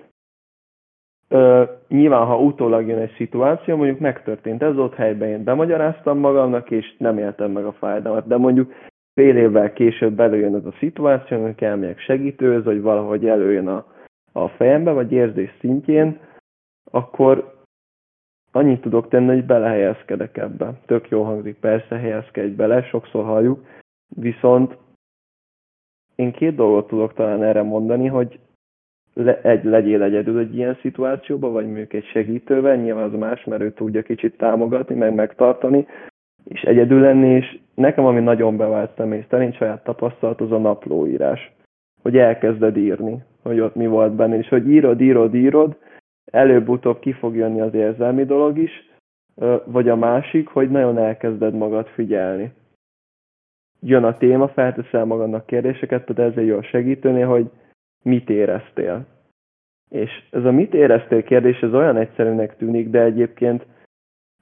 Ö, 1.29 1.63
nyilván, 1.87 2.25
ha 2.25 2.39
utólag 2.39 2.87
jön 2.87 2.99
egy 2.99 3.13
szituáció, 3.17 3.75
mondjuk 3.75 3.99
megtörtént 3.99 4.61
ez 4.61 4.77
ott 4.77 4.95
helyben, 4.95 5.29
én 5.29 5.43
bemagyaráztam 5.43 6.17
magamnak, 6.17 6.71
és 6.71 6.95
nem 6.97 7.17
éltem 7.17 7.51
meg 7.51 7.65
a 7.65 7.71
fájdalmat, 7.71 8.27
de 8.27 8.37
mondjuk 8.37 8.73
fél 9.13 9.37
évvel 9.37 9.73
később 9.73 10.19
előjön 10.19 10.55
ez 10.55 10.65
a 10.65 10.75
szituáció, 10.79 11.37
amikor 11.37 11.67
elmegyek 11.67 11.99
segítőhöz, 11.99 12.63
vagy 12.63 12.81
valahogy 12.81 13.27
előjön 13.27 13.67
a, 13.67 13.85
a 14.31 14.47
fejembe, 14.47 14.91
vagy 14.91 15.11
érzés 15.11 15.51
szintjén, 15.59 16.19
akkor 16.91 17.57
annyit 18.51 18.81
tudok 18.81 19.07
tenni, 19.07 19.27
hogy 19.27 19.45
belehelyezkedek 19.45 20.37
ebbe. 20.37 20.73
Tök 20.85 21.09
jó 21.09 21.23
hangzik, 21.23 21.59
persze 21.59 21.97
helyezkedj 21.97 22.53
bele, 22.53 22.83
sokszor 22.83 23.25
halljuk, 23.25 23.65
viszont 24.15 24.77
én 26.15 26.31
két 26.31 26.55
dolgot 26.55 26.87
tudok 26.87 27.13
talán 27.13 27.43
erre 27.43 27.61
mondani, 27.61 28.07
hogy 28.07 28.39
le, 29.13 29.41
egy, 29.41 29.63
legyél 29.63 30.03
egyedül 30.03 30.39
egy 30.39 30.55
ilyen 30.55 30.77
szituációban, 30.81 31.51
vagy 31.51 31.65
mondjuk 31.65 31.93
egy 31.93 32.05
segítővel, 32.05 32.75
nyilván 32.75 33.03
az 33.03 33.19
más, 33.19 33.43
mert 33.43 33.61
ő 33.61 33.71
tudja 33.71 34.01
kicsit 34.01 34.37
támogatni, 34.37 34.95
meg 34.95 35.13
megtartani, 35.13 35.87
és 36.43 36.61
egyedül 36.61 36.99
lenni, 36.99 37.29
és 37.29 37.59
nekem 37.73 38.05
ami 38.05 38.19
nagyon 38.19 38.57
bevált 38.57 38.95
személy 38.97 39.25
szerint 39.29 39.55
saját 39.55 39.83
tapasztalat, 39.83 40.41
az 40.41 40.51
a 40.51 40.57
naplóírás. 40.57 41.51
Hogy 42.01 42.17
elkezded 42.17 42.77
írni, 42.77 43.23
hogy 43.43 43.59
ott 43.59 43.75
mi 43.75 43.87
volt 43.87 44.13
benne, 44.13 44.37
és 44.37 44.47
hogy 44.47 44.69
írod, 44.69 45.01
írod, 45.01 45.35
írod, 45.35 45.77
előbb-utóbb 46.31 46.99
ki 46.99 47.11
fog 47.11 47.35
jönni 47.35 47.61
az 47.61 47.73
érzelmi 47.73 48.25
dolog 48.25 48.57
is, 48.57 48.71
vagy 49.65 49.89
a 49.89 49.95
másik, 49.95 50.47
hogy 50.47 50.69
nagyon 50.69 50.97
elkezded 50.97 51.53
magad 51.53 51.87
figyelni. 51.87 52.51
Jön 53.81 54.03
a 54.03 54.17
téma, 54.17 54.47
felteszel 54.47 55.05
magadnak 55.05 55.45
kérdéseket, 55.45 56.13
de 56.13 56.23
ezzel 56.23 56.43
jól 56.43 56.61
segítőnél, 56.61 57.27
hogy 57.27 57.49
mit 58.03 58.29
éreztél. 58.29 59.05
És 59.89 60.23
ez 60.31 60.45
a 60.45 60.51
mit 60.51 60.73
éreztél 60.73 61.23
kérdés, 61.23 61.59
ez 61.59 61.73
olyan 61.73 61.97
egyszerűnek 61.97 62.57
tűnik, 62.57 62.89
de 62.89 63.01
egyébként 63.01 63.65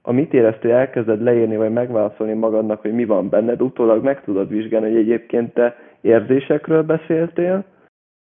a 0.02 0.12
mit 0.12 0.34
éreztél 0.34 0.72
elkezded 0.72 1.22
leírni, 1.22 1.56
vagy 1.56 1.72
megválaszolni 1.72 2.32
magadnak, 2.32 2.80
hogy 2.80 2.92
mi 2.92 3.04
van 3.04 3.28
benned, 3.28 3.62
utólag 3.62 4.04
meg 4.04 4.22
tudod 4.22 4.48
vizsgálni, 4.48 4.88
hogy 4.88 4.96
egyébként 4.96 5.54
te 5.54 5.76
érzésekről 6.00 6.82
beszéltél, 6.82 7.64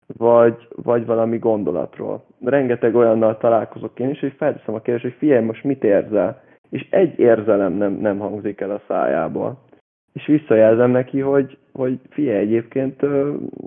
vagy, 0.07 0.69
vagy 0.71 1.07
valami 1.07 1.39
gondolatról. 1.39 2.25
Rengeteg 2.45 2.95
olyannal 2.95 3.37
találkozok 3.37 4.01
én 4.01 4.11
is, 4.11 4.21
hogy 4.21 4.35
felteszem 4.37 4.75
a 4.75 4.81
kérdést, 4.81 5.05
hogy 5.05 5.17
figyelj, 5.19 5.45
most 5.45 5.65
mit 5.65 5.85
érzel? 5.85 6.43
És 6.71 6.87
egy 6.91 7.19
érzelem 7.19 7.73
nem, 7.73 7.93
nem 7.93 8.19
hangzik 8.19 8.61
el 8.61 8.71
a 8.71 8.83
szájából. 8.89 9.59
És 10.13 10.27
visszajelzem 10.27 10.91
neki, 10.91 11.21
hogy, 11.21 11.59
hogy 11.73 12.01
figyelj, 12.11 12.39
egyébként 12.39 13.01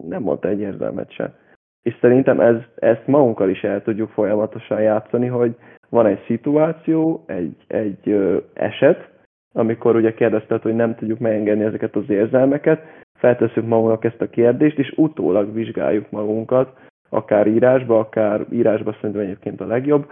nem 0.07 0.21
mondta 0.21 0.47
egy 0.47 0.59
érzelmet 0.59 1.11
se. 1.11 1.33
És 1.81 1.97
szerintem 2.01 2.39
ez, 2.39 2.55
ezt 2.75 3.07
magunkkal 3.07 3.49
is 3.49 3.63
el 3.63 3.81
tudjuk 3.81 4.09
folyamatosan 4.09 4.81
játszani, 4.81 5.27
hogy 5.27 5.55
van 5.89 6.05
egy 6.05 6.23
szituáció, 6.25 7.23
egy, 7.27 7.55
egy 7.67 8.09
ö, 8.09 8.37
eset, 8.53 9.09
amikor 9.53 9.95
ugye 9.95 10.13
kérdezted, 10.13 10.61
hogy 10.61 10.75
nem 10.75 10.95
tudjuk 10.95 11.19
megengedni 11.19 11.63
ezeket 11.63 11.95
az 11.95 12.09
érzelmeket, 12.09 12.81
feltesszük 13.13 13.65
magunknak 13.65 14.03
ezt 14.03 14.21
a 14.21 14.29
kérdést, 14.29 14.77
és 14.77 14.93
utólag 14.95 15.53
vizsgáljuk 15.53 16.09
magunkat, 16.09 16.77
akár 17.09 17.47
írásba, 17.47 17.99
akár 17.99 18.45
írásba 18.51 18.93
szerintem 18.93 19.21
egyébként 19.21 19.61
a 19.61 19.65
legjobb, 19.65 20.11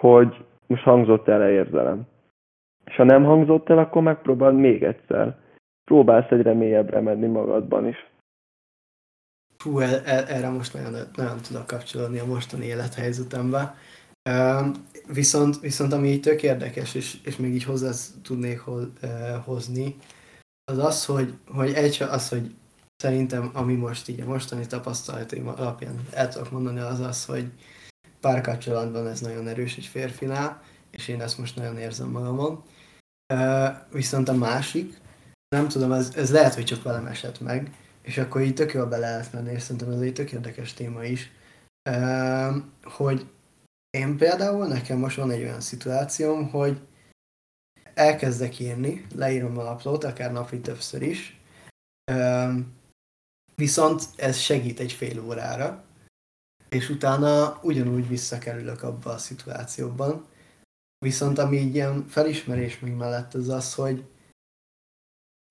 hogy 0.00 0.44
most 0.66 0.82
hangzott 0.82 1.28
el 1.28 1.50
érzelem. 1.50 2.02
És 2.84 2.96
ha 2.96 3.04
nem 3.04 3.24
hangzott 3.24 3.68
el, 3.68 3.78
akkor 3.78 4.02
megpróbáld 4.02 4.54
még 4.56 4.82
egyszer. 4.82 5.36
Próbálsz 5.84 6.30
egyre 6.30 6.52
mélyebbre 6.52 7.00
menni 7.00 7.26
magadban 7.26 7.86
is. 7.86 8.10
Hú, 9.64 9.80
el, 9.80 10.04
el, 10.04 10.26
erre 10.26 10.48
most 10.48 10.72
nagyon, 10.72 11.08
nagyon 11.14 11.40
tudok 11.40 11.66
kapcsolódni 11.66 12.18
a 12.18 12.24
mostani 12.24 12.64
élethelyzetembe. 12.64 13.76
Viszont, 15.06 15.60
viszont 15.60 15.92
ami 15.92 16.08
így 16.08 16.20
tök 16.20 16.42
érdekes, 16.42 16.94
és, 16.94 17.18
és 17.22 17.36
még 17.36 17.54
így 17.54 17.64
hozzá 17.64 17.90
tudnék 18.22 18.60
hozni, 19.44 19.96
az 20.64 20.78
az, 20.78 21.04
hogy, 21.04 21.34
hogy 21.48 21.72
egy 21.72 22.02
az, 22.02 22.28
hogy 22.28 22.54
szerintem, 22.96 23.50
ami 23.54 23.74
most 23.74 24.08
így 24.08 24.20
a 24.20 24.26
mostani 24.26 24.66
tapasztalataim 24.66 25.48
alapján 25.48 26.06
el 26.10 26.28
tudok 26.28 26.50
mondani, 26.50 26.80
az 26.80 27.00
az, 27.00 27.24
hogy 27.24 27.50
párkapcsolatban 28.20 29.06
ez 29.06 29.20
nagyon 29.20 29.48
erős 29.48 29.76
egy 29.76 29.86
férfinál, 29.86 30.62
és 30.90 31.08
én 31.08 31.20
ezt 31.20 31.38
most 31.38 31.56
nagyon 31.56 31.78
érzem 31.78 32.08
magamon. 32.08 32.62
Viszont 33.90 34.28
a 34.28 34.34
másik, 34.34 35.00
nem 35.48 35.68
tudom, 35.68 35.92
ez, 35.92 36.12
ez 36.16 36.32
lehet, 36.32 36.54
hogy 36.54 36.64
csak 36.64 36.82
velem 36.82 37.06
esett 37.06 37.40
meg, 37.40 37.72
és 38.04 38.18
akkor 38.18 38.40
így 38.40 38.54
tök 38.54 38.72
jól 38.72 38.86
be 38.86 38.98
lehet 38.98 39.32
menni, 39.32 39.52
és 39.52 39.62
szerintem 39.62 39.90
ez 39.90 40.00
egy 40.00 40.12
tök 40.12 40.32
érdekes 40.32 40.72
téma 40.72 41.04
is, 41.04 41.30
hogy 42.82 43.30
én 43.90 44.16
például, 44.16 44.66
nekem 44.66 44.98
most 44.98 45.16
van 45.16 45.30
egy 45.30 45.42
olyan 45.42 45.60
szituációm, 45.60 46.50
hogy 46.50 46.86
elkezdek 47.94 48.58
írni, 48.58 49.06
leírom 49.14 49.58
a 49.58 49.62
naplót, 49.62 50.04
akár 50.04 50.32
napi 50.32 50.60
többször 50.60 51.02
is, 51.02 51.40
viszont 53.54 54.02
ez 54.16 54.38
segít 54.38 54.80
egy 54.80 54.92
fél 54.92 55.20
órára, 55.20 55.84
és 56.68 56.88
utána 56.88 57.58
ugyanúgy 57.62 58.08
visszakerülök 58.08 58.82
abba 58.82 59.10
a 59.10 59.18
szituációban. 59.18 60.26
Viszont 60.98 61.38
ami 61.38 61.56
így 61.56 61.74
ilyen 61.74 62.06
felismerés 62.08 62.78
még 62.78 62.92
mellett 62.92 63.34
az 63.34 63.48
az, 63.48 63.74
hogy 63.74 64.04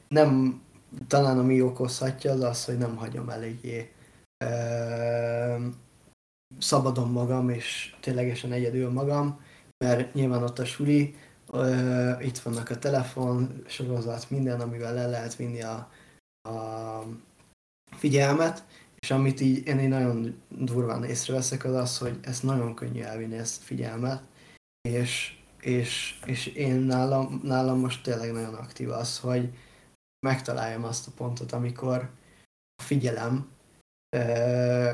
nem, 0.08 0.62
talán 1.08 1.40
ami 1.40 1.62
okozhatja 1.62 2.32
az 2.32 2.42
az, 2.42 2.66
hogy 2.66 2.78
nem 2.78 2.96
hagyom 2.96 3.30
eléggé 3.30 3.92
szabadon 6.60 7.12
magam, 7.12 7.50
és 7.50 7.96
ténylegesen 8.00 8.52
egyedül 8.52 8.92
magam, 8.92 9.40
mert 9.86 10.14
nyilván 10.14 10.44
ott 10.44 10.60
a 10.60 10.66
suli, 10.66 11.16
itt 12.20 12.38
vannak 12.38 12.70
a 12.70 12.80
telefon, 12.80 13.64
sorozat, 13.68 14.30
minden, 14.30 14.62
amivel 14.62 14.94
le 14.94 15.08
lehet 15.08 15.36
vinni 15.36 15.62
a, 15.62 15.92
a 16.50 17.04
figyelmet, 17.92 18.64
és 19.00 19.12
amit 19.12 19.42
így 19.42 19.68
én 19.68 19.80
így 19.80 19.88
nagyon 19.88 20.42
durván 20.50 21.04
észreveszek, 21.04 21.64
az 21.64 21.74
az, 21.74 21.98
hogy 21.98 22.20
ez 22.22 22.40
nagyon 22.40 22.76
könnyű 22.76 23.02
elvinni 23.02 23.36
ezt 23.36 23.62
a 23.62 23.66
figyelmet, 23.66 24.22
és, 24.90 25.40
és, 25.62 26.20
és 26.26 26.46
én 26.46 26.76
nálam, 26.76 27.42
nálam 27.44 27.80
most 27.80 28.04
tényleg 28.04 28.32
nagyon 28.32 28.54
aktív 28.54 28.90
az, 28.90 29.20
hogy 29.20 29.54
megtaláljam 30.24 30.84
azt 30.84 31.08
a 31.08 31.12
pontot, 31.16 31.52
amikor 31.52 32.10
a 32.76 32.84
figyelem 32.84 33.52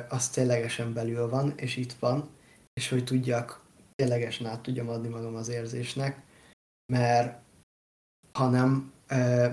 az 0.10 0.30
ténylegesen 0.30 0.94
belül 0.94 1.30
van, 1.30 1.54
és 1.56 1.78
itt 1.78 1.94
van, 1.94 2.30
és 2.74 2.90
hogy 2.90 3.04
tudjak, 3.04 3.62
ténylegesen 3.96 4.48
át 4.48 4.62
tudjam 4.62 4.90
adni 4.90 5.08
magam 5.08 5.36
az 5.36 5.48
érzésnek, 5.48 6.22
mert 6.94 7.42
hanem, 8.34 8.94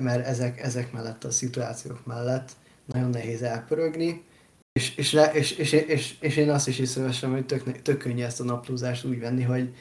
mert 0.01 0.27
ezek, 0.27 0.61
ezek 0.61 0.93
mellett 0.93 1.25
a 1.25 1.31
szituációk 1.31 2.07
mellett 2.07 2.53
nagyon 2.85 3.11
nehéz 3.11 3.43
elpörögni, 3.43 4.25
és, 4.73 4.97
és, 4.97 5.13
és, 5.33 5.51
és, 5.51 5.73
és, 5.73 6.17
és 6.21 6.37
én 6.37 6.51
azt 6.51 6.69
is 6.69 6.79
észreveszem, 6.79 7.33
hogy 7.33 7.47
tök, 7.47 7.83
tök 7.83 7.99
könnyű 7.99 8.23
ezt 8.23 8.41
a 8.41 8.45
naplózást 8.45 9.05
úgy 9.05 9.21
venni, 9.21 9.43
hogy 9.43 9.75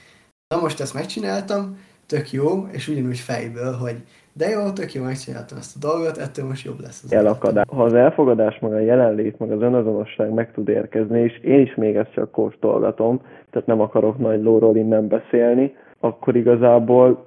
na 0.48 0.62
most 0.62 0.80
ezt 0.80 0.94
megcsináltam, 0.94 1.80
tök 2.08 2.32
jó, 2.32 2.68
és 2.72 2.88
ugyanúgy 2.88 3.20
fejből, 3.20 3.74
hogy 3.74 3.96
de 4.34 4.50
jó, 4.50 4.72
tök 4.72 4.94
jó, 4.94 5.04
megcsináltam 5.04 5.58
ezt 5.58 5.76
a 5.76 5.88
dolgot, 5.88 6.18
ettől 6.18 6.46
most 6.48 6.66
jobb 6.66 6.80
lesz 6.80 7.04
az 7.04 7.14
Elakadás. 7.14 7.66
Ha 7.70 7.84
az 7.84 7.94
elfogadás, 7.94 8.60
meg 8.60 8.74
a 8.74 8.80
jelenlét, 8.80 9.40
meg 9.40 9.52
az 9.52 9.62
önazonosság 9.62 10.34
meg 10.34 10.52
tud 10.52 10.68
érkezni, 10.68 11.22
és 11.22 11.40
én 11.40 11.60
is 11.60 11.76
még 11.76 11.96
ezt 11.96 12.14
csak 12.14 12.32
kóstolgatom, 12.32 13.22
tehát 13.50 13.68
nem 13.68 13.82
akarok 13.82 14.18
nagy 14.18 14.44
lóról 14.44 14.76
innen 14.76 15.08
beszélni, 15.08 15.76
akkor 16.00 16.36
igazából 16.36 17.26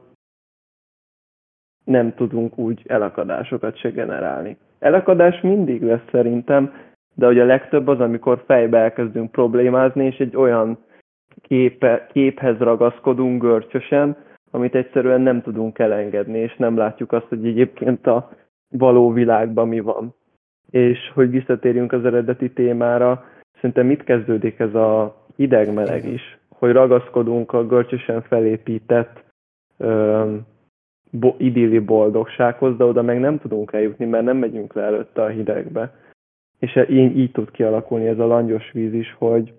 nem 1.85 2.15
tudunk 2.15 2.59
úgy 2.59 2.83
elakadásokat 2.87 3.79
se 3.79 3.91
generálni. 3.91 4.57
Elakadás 4.79 5.41
mindig 5.41 5.83
lesz 5.83 6.09
szerintem, 6.11 6.73
de 7.15 7.27
hogy 7.27 7.39
a 7.39 7.45
legtöbb 7.45 7.89
az, 7.89 8.01
amikor 8.01 8.43
fejbe 8.47 8.79
elkezdünk 8.79 9.31
problémázni, 9.31 10.05
és 10.05 10.17
egy 10.17 10.37
olyan 10.37 10.79
képe, 11.43 12.07
képhez 12.13 12.59
ragaszkodunk 12.59 13.43
görcsösen, 13.43 14.17
amit 14.51 14.75
egyszerűen 14.75 15.21
nem 15.21 15.43
tudunk 15.43 15.79
elengedni, 15.79 16.39
és 16.39 16.57
nem 16.57 16.77
látjuk 16.77 17.13
azt, 17.13 17.27
hogy 17.29 17.47
egyébként 17.47 18.07
a 18.07 18.31
való 18.69 19.13
világban 19.13 19.69
mi 19.69 19.81
van. 19.81 20.15
És 20.71 21.11
hogy 21.15 21.31
visszatérjünk 21.31 21.93
az 21.93 22.05
eredeti 22.05 22.53
témára, 22.53 23.25
szerintem 23.55 23.87
mit 23.87 24.05
kezdődik 24.05 24.59
ez 24.59 24.75
a 24.75 25.17
hideg-meleg 25.37 26.09
is, 26.09 26.39
hogy 26.49 26.73
ragaszkodunk 26.73 27.53
a 27.53 27.67
görcsösen 27.67 28.23
felépített 28.23 29.25
öm, 29.77 30.47
bo- 31.11 31.41
idilli 31.41 31.79
boldogsághoz, 31.79 32.77
de 32.77 32.85
oda 32.85 33.03
meg 33.03 33.21
nem 33.21 33.39
tudunk 33.39 33.73
eljutni, 33.73 34.05
mert 34.05 34.25
nem 34.25 34.37
megyünk 34.37 34.73
le 34.73 34.83
előtte 34.83 35.23
a 35.23 35.29
hidegbe. 35.29 35.95
És 36.59 36.77
e- 36.77 36.89
így, 36.89 37.19
így 37.19 37.33
tud 37.33 37.51
kialakulni 37.51 38.07
ez 38.07 38.19
a 38.19 38.27
langyos 38.27 38.71
víz 38.73 38.93
is, 38.93 39.15
hogy 39.19 39.53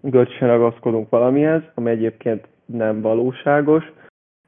görcsösen 0.00 0.48
ragaszkodunk 0.48 1.08
valamihez, 1.08 1.62
ami 1.74 1.90
egyébként 1.90 2.48
nem 2.66 3.00
valóságos, 3.00 3.92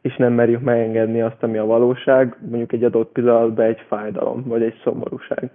és 0.05 0.17
nem 0.17 0.33
merjük 0.33 0.61
megengedni 0.61 1.21
azt, 1.21 1.43
ami 1.43 1.59
a 1.59 1.64
valóság, 1.64 2.37
mondjuk 2.40 2.73
egy 2.73 2.85
adott 2.85 3.12
pillanatban 3.12 3.64
egy 3.64 3.81
fájdalom, 3.81 4.43
vagy 4.47 4.62
egy 4.62 4.81
szomorúság. 4.83 5.51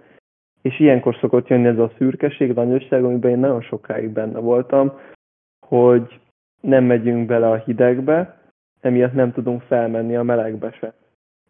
És 0.62 0.80
ilyenkor 0.80 1.16
szokott 1.20 1.48
jönni 1.48 1.66
ez 1.66 1.78
a 1.78 1.92
szürkeség, 1.96 2.54
langyosság, 2.54 3.04
amiben 3.04 3.30
én 3.30 3.38
nagyon 3.38 3.62
sokáig 3.62 4.08
benne 4.08 4.38
voltam, 4.38 4.92
hogy 5.66 6.20
nem 6.60 6.84
megyünk 6.84 7.26
bele 7.26 7.48
a 7.50 7.56
hidegbe, 7.56 8.40
emiatt 8.80 9.12
nem 9.12 9.32
tudunk 9.32 9.62
felmenni 9.62 10.16
a 10.16 10.22
melegbe 10.22 10.72
se. 10.72 10.92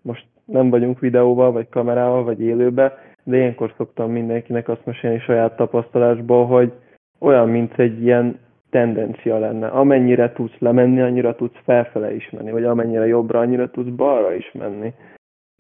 Most 0.03 0.27
nem 0.45 0.71
vagyunk 0.71 0.99
videóval, 0.99 1.53
vagy 1.53 1.69
kamerával, 1.69 2.25
vagy 2.25 2.41
élőbe, 2.41 2.99
de 3.25 3.37
ilyenkor 3.37 3.75
szoktam 3.77 4.11
mindenkinek 4.11 4.69
azt 4.69 4.85
mesélni 4.85 5.19
saját 5.19 5.57
tapasztalásból, 5.57 6.47
hogy 6.47 6.73
olyan, 7.19 7.49
mint 7.49 7.79
egy 7.79 8.03
ilyen 8.03 8.39
tendencia 8.71 9.39
lenne. 9.39 9.67
Amennyire 9.67 10.33
tudsz 10.33 10.59
lemenni, 10.59 11.01
annyira 11.01 11.35
tudsz 11.35 11.59
felfele 11.65 12.15
is 12.15 12.31
menni, 12.31 12.51
vagy 12.51 12.65
amennyire 12.65 13.07
jobbra, 13.07 13.39
annyira 13.39 13.71
tudsz 13.71 13.97
balra 13.97 14.35
is 14.35 14.53
menni. 14.53 14.93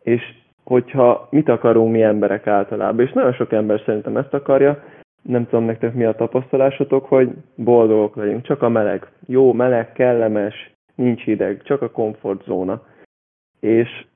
És 0.02 0.22
hogyha 0.64 1.28
mit 1.30 1.48
akarunk 1.48 1.92
mi 1.92 2.02
emberek 2.02 2.46
általában, 2.46 3.06
és 3.06 3.12
nagyon 3.12 3.32
sok 3.32 3.52
ember 3.52 3.82
szerintem 3.84 4.16
ezt 4.16 4.34
akarja, 4.34 4.82
nem 5.22 5.46
tudom 5.46 5.64
nektek 5.64 5.94
mi 5.94 6.04
a 6.04 6.14
tapasztalásotok, 6.14 7.06
hogy 7.06 7.30
boldogok 7.54 8.16
legyünk, 8.16 8.42
csak 8.42 8.62
a 8.62 8.68
meleg. 8.68 9.06
Jó, 9.26 9.52
meleg, 9.52 9.92
kellemes, 9.92 10.72
nincs 10.94 11.22
hideg, 11.22 11.62
csak 11.62 11.82
a 11.82 11.90
komfortzóna. 11.90 12.82
És, 13.60 14.06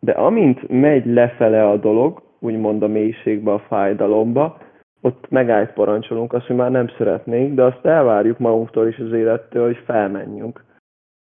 de 0.00 0.12
amint 0.12 0.68
megy 0.68 1.06
lefele 1.06 1.68
a 1.68 1.76
dolog, 1.76 2.22
úgymond 2.38 2.82
a 2.82 2.88
mélységbe, 2.88 3.52
a 3.52 3.58
fájdalomba, 3.58 4.58
ott 5.06 5.30
megállt 5.30 5.72
parancsolunk 5.72 6.32
azt, 6.32 6.46
hogy 6.46 6.56
már 6.56 6.70
nem 6.70 6.88
szeretnénk, 6.98 7.54
de 7.54 7.62
azt 7.62 7.86
elvárjuk 7.86 8.38
magunktól 8.38 8.88
is 8.88 8.98
az 8.98 9.12
élettől, 9.12 9.64
hogy 9.64 9.82
felmenjünk. 9.84 10.64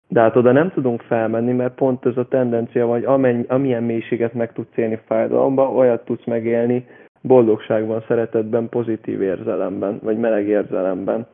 De 0.08 0.22
hát 0.22 0.36
oda 0.36 0.52
nem 0.52 0.72
tudunk 0.72 1.02
felmenni, 1.02 1.52
mert 1.52 1.76
pont 1.76 2.06
ez 2.06 2.18
a 2.18 2.28
tendencia, 2.28 2.88
hogy 2.88 3.04
amennyi, 3.04 3.46
amilyen 3.48 3.84
mélységet 3.84 4.34
meg 4.34 4.54
tudsz 4.54 4.78
élni 4.78 5.00
fájdalomba, 5.06 5.72
olyat 5.72 6.06
tudsz 6.06 6.26
megélni 6.26 6.88
boldogságban, 7.22 8.04
szeretetben, 8.08 8.70
pozitív 8.70 9.22
érzelemben, 9.22 10.00
vagy 10.04 10.18
meleg 10.18 10.48
érzelemben. 10.48 11.28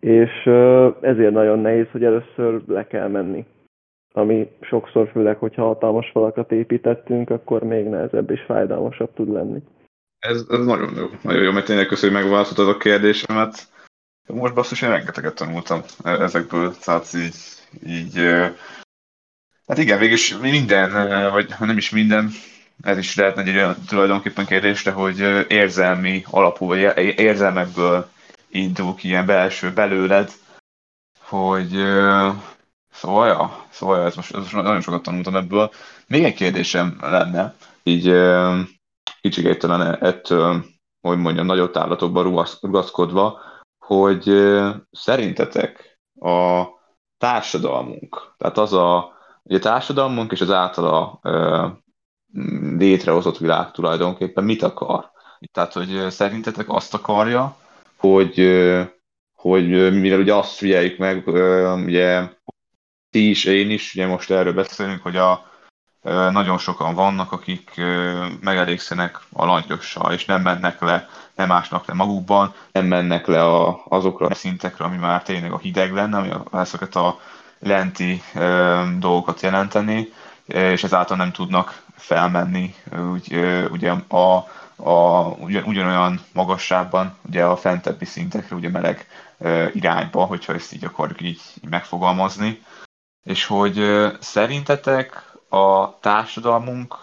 És 0.00 0.46
ezért 1.00 1.32
nagyon 1.32 1.58
nehéz, 1.58 1.86
hogy 1.90 2.04
először 2.04 2.62
le 2.66 2.86
kell 2.86 3.08
menni. 3.08 3.44
Ami 4.14 4.50
sokszor, 4.60 5.08
főleg, 5.08 5.36
hogyha 5.36 5.64
hatalmas 5.64 6.10
falakat 6.10 6.52
építettünk, 6.52 7.30
akkor 7.30 7.62
még 7.62 7.88
nehezebb 7.88 8.30
és 8.30 8.40
fájdalmasabb 8.42 9.12
tud 9.14 9.32
lenni. 9.32 9.62
Ez, 10.22 10.44
ez 10.48 10.64
nagyon 10.64 10.96
jó, 10.96 11.10
nagyon 11.22 11.42
jó, 11.42 11.52
mert 11.52 11.66
tényleg 11.66 11.86
köszönöm, 11.86 12.14
hogy 12.14 12.24
megválaszoltad 12.24 12.68
a 12.68 12.76
kérdésemet. 12.76 13.68
Most 14.26 14.54
basszus, 14.54 14.82
én 14.82 14.88
rengeteget 14.88 15.34
tanultam 15.34 15.82
ezekből, 16.02 16.76
tehát 16.78 17.14
így, 17.14 17.34
így 17.86 18.14
hát 19.66 19.78
igen, 19.78 19.98
végülis 19.98 20.36
minden, 20.36 20.92
vagy 21.30 21.54
nem 21.58 21.76
is 21.76 21.90
minden, 21.90 22.30
ez 22.82 22.98
is 22.98 23.16
lehetne 23.16 23.42
egy 23.42 23.56
olyan 23.56 23.76
tulajdonképpen 23.86 24.46
kérdés, 24.46 24.82
de 24.82 24.90
hogy 24.90 25.18
érzelmi 25.48 26.24
alapú, 26.30 26.66
vagy 26.66 26.80
érzelmekből 27.18 28.10
indul 28.48 28.94
ki 28.94 29.08
ilyen 29.08 29.26
belső 29.26 29.72
belőled, 29.72 30.32
hogy 31.18 31.70
szóval, 32.92 33.26
ja, 33.26 33.66
szóval 33.70 33.98
ja, 33.98 34.04
ez 34.06 34.14
most, 34.14 34.34
ez 34.34 34.40
most 34.40 34.52
nagyon 34.52 34.80
sokat 34.80 35.02
tanultam 35.02 35.36
ebből. 35.36 35.72
Még 36.06 36.24
egy 36.24 36.34
kérdésem 36.34 36.96
lenne, 37.00 37.54
így 37.82 38.06
kicsit 39.22 39.58
talán 39.58 40.02
ettől, 40.02 40.64
hogy 41.00 41.18
mondjam, 41.18 41.46
nagyobb 41.46 41.70
távlatokban 41.70 42.48
rugaszkodva, 42.60 43.40
hogy 43.78 44.32
szerintetek 44.90 45.98
a 46.20 46.64
társadalmunk, 47.18 48.34
tehát 48.38 48.58
az 48.58 48.72
a, 48.72 49.12
ugye 49.42 49.56
a 49.56 49.60
társadalmunk 49.60 50.32
és 50.32 50.40
az 50.40 50.50
általa 50.50 51.20
létrehozott 52.76 53.38
világ 53.38 53.70
tulajdonképpen 53.70 54.44
mit 54.44 54.62
akar? 54.62 55.10
Tehát, 55.52 55.72
hogy 55.72 56.10
szerintetek 56.10 56.68
azt 56.68 56.94
akarja, 56.94 57.56
hogy, 57.96 58.34
hogy 59.34 60.00
mivel 60.00 60.20
ugye 60.20 60.34
azt 60.34 60.56
figyeljük 60.56 60.98
meg, 60.98 61.26
ugye 61.84 62.28
ti 63.10 63.28
is, 63.28 63.44
én 63.44 63.70
is, 63.70 63.94
ugye 63.94 64.06
most 64.06 64.30
erről 64.30 64.52
beszélünk, 64.52 65.02
hogy 65.02 65.16
a, 65.16 65.51
nagyon 66.30 66.58
sokan 66.58 66.94
vannak, 66.94 67.32
akik 67.32 67.80
megelégszenek 68.40 69.20
a 69.32 69.44
langyossal, 69.44 70.12
és 70.12 70.24
nem 70.24 70.42
mennek 70.42 70.80
le, 70.80 71.08
nem 71.34 71.52
ásnak 71.52 71.86
le 71.86 71.94
magukban, 71.94 72.54
nem 72.72 72.86
mennek 72.86 73.26
le 73.26 73.44
a, 73.44 73.82
azokra 73.88 74.26
a 74.26 74.34
szintekre, 74.34 74.84
ami 74.84 74.96
már 74.96 75.22
tényleg 75.22 75.52
a 75.52 75.58
hideg 75.58 75.92
lenne, 75.92 76.16
ami 76.16 76.30
ezeket 76.52 76.96
a 76.96 77.18
lenti 77.58 78.22
dolgokat 78.98 79.40
jelenteni, 79.40 80.12
és 80.46 80.84
ezáltal 80.84 81.16
nem 81.16 81.32
tudnak 81.32 81.82
felmenni 81.96 82.74
úgy, 83.12 83.34
ugye 83.70 83.92
a, 84.08 84.46
a, 84.76 85.26
ugyan, 85.38 85.62
ugyanolyan 85.64 86.20
magasságban, 86.32 87.16
ugye 87.28 87.44
a 87.44 87.56
fentebbi 87.56 88.04
szintekre, 88.04 88.56
ugye 88.56 88.68
meleg 88.68 89.06
irányba, 89.72 90.24
hogyha 90.24 90.54
ezt 90.54 90.72
így 90.72 90.84
akarjuk 90.84 91.20
így 91.20 91.40
megfogalmazni. 91.70 92.62
És 93.22 93.44
hogy 93.46 93.82
szerintetek 94.20 95.31
a 95.52 95.98
társadalmunk 96.00 96.96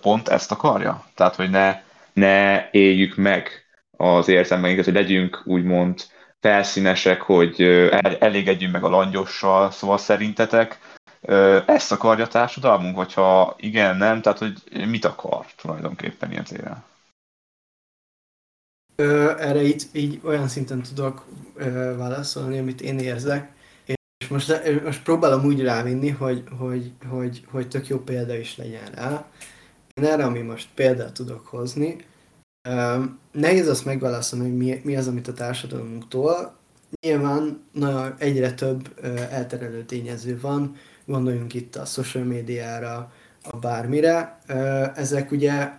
pont 0.00 0.28
ezt 0.28 0.52
akarja? 0.52 1.04
Tehát, 1.14 1.34
hogy 1.34 1.50
ne, 1.50 1.82
ne 2.12 2.70
éljük 2.70 3.16
meg 3.16 3.50
az 3.96 4.28
érzelmeinket, 4.28 4.84
hogy 4.84 4.94
legyünk 4.94 5.42
úgymond 5.44 6.02
felszínesek, 6.40 7.22
hogy 7.22 7.60
elégedjünk 8.18 8.72
meg 8.72 8.84
a 8.84 8.88
langyossal, 8.88 9.70
szóval 9.70 9.98
szerintetek 9.98 10.78
ezt 11.66 11.92
akarja 11.92 12.24
a 12.24 12.28
társadalmunk, 12.28 12.96
vagy 12.96 13.14
ha 13.14 13.54
igen, 13.58 13.96
nem, 13.96 14.22
tehát 14.22 14.38
hogy 14.38 14.62
mit 14.88 15.04
akar 15.04 15.46
tulajdonképpen 15.56 16.30
ilyen 16.30 16.44
téren? 16.44 16.84
Erre 19.38 19.62
így, 19.62 19.82
így 19.92 20.20
olyan 20.24 20.48
szinten 20.48 20.82
tudok 20.82 21.26
válaszolni, 21.96 22.58
amit 22.58 22.80
én 22.80 22.98
érzek, 22.98 23.56
most, 24.30 24.62
most 24.84 25.02
próbálom 25.02 25.44
úgy 25.44 25.62
rávinni, 25.62 26.08
hogy, 26.08 26.44
hogy, 26.58 26.92
hogy, 27.08 27.44
hogy 27.50 27.68
tök 27.68 27.88
jó 27.88 27.98
példa 27.98 28.36
is 28.36 28.56
legyen 28.56 28.90
rá. 28.94 29.26
Én 29.94 30.04
erre, 30.04 30.24
ami 30.24 30.40
most 30.40 30.68
példát 30.74 31.12
tudok 31.12 31.46
hozni, 31.46 31.96
nehéz 33.32 33.68
azt 33.68 33.84
megválaszolni, 33.84 34.44
hogy 34.44 34.56
mi, 34.56 34.80
mi 34.84 34.96
az, 34.96 35.08
amit 35.08 35.28
a 35.28 35.32
társadalmunktól. 35.32 36.56
Nyilván 37.00 37.64
nagyon 37.72 38.14
egyre 38.18 38.52
több 38.52 39.04
elterelő 39.30 39.84
tényező 39.84 40.40
van, 40.40 40.76
gondoljunk 41.04 41.54
itt 41.54 41.76
a 41.76 41.84
social 41.84 42.24
médiára, 42.24 43.12
a 43.42 43.56
bármire. 43.56 44.38
Ezek 44.94 45.30
ugye 45.30 45.70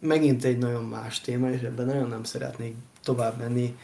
megint 0.00 0.44
egy 0.44 0.58
nagyon 0.58 0.84
más 0.84 1.20
téma, 1.20 1.50
és 1.50 1.60
ebben 1.60 1.86
nagyon 1.86 2.08
nem 2.08 2.24
szeretnék 2.24 2.74
tovább 3.02 3.38
menni 3.38 3.76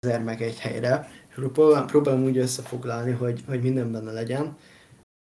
ezer 0.00 0.22
meg 0.22 0.42
egy 0.42 0.58
helyre. 0.58 1.10
És 1.28 1.34
próbálom, 1.34 1.86
próbálom 1.86 2.24
úgy 2.24 2.38
összefoglalni, 2.38 3.12
hogy, 3.12 3.42
hogy 3.46 3.62
minden 3.62 3.92
benne 3.92 4.12
legyen. 4.12 4.56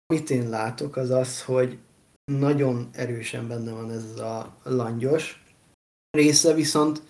Amit 0.05 0.29
én 0.29 0.49
látok, 0.49 0.95
az 0.95 1.09
az, 1.09 1.43
hogy 1.43 1.77
nagyon 2.31 2.89
erősen 2.91 3.47
benne 3.47 3.71
van 3.71 3.91
ez 3.91 4.19
a 4.19 4.57
langyos 4.63 5.43
része, 6.11 6.53
viszont 6.53 7.01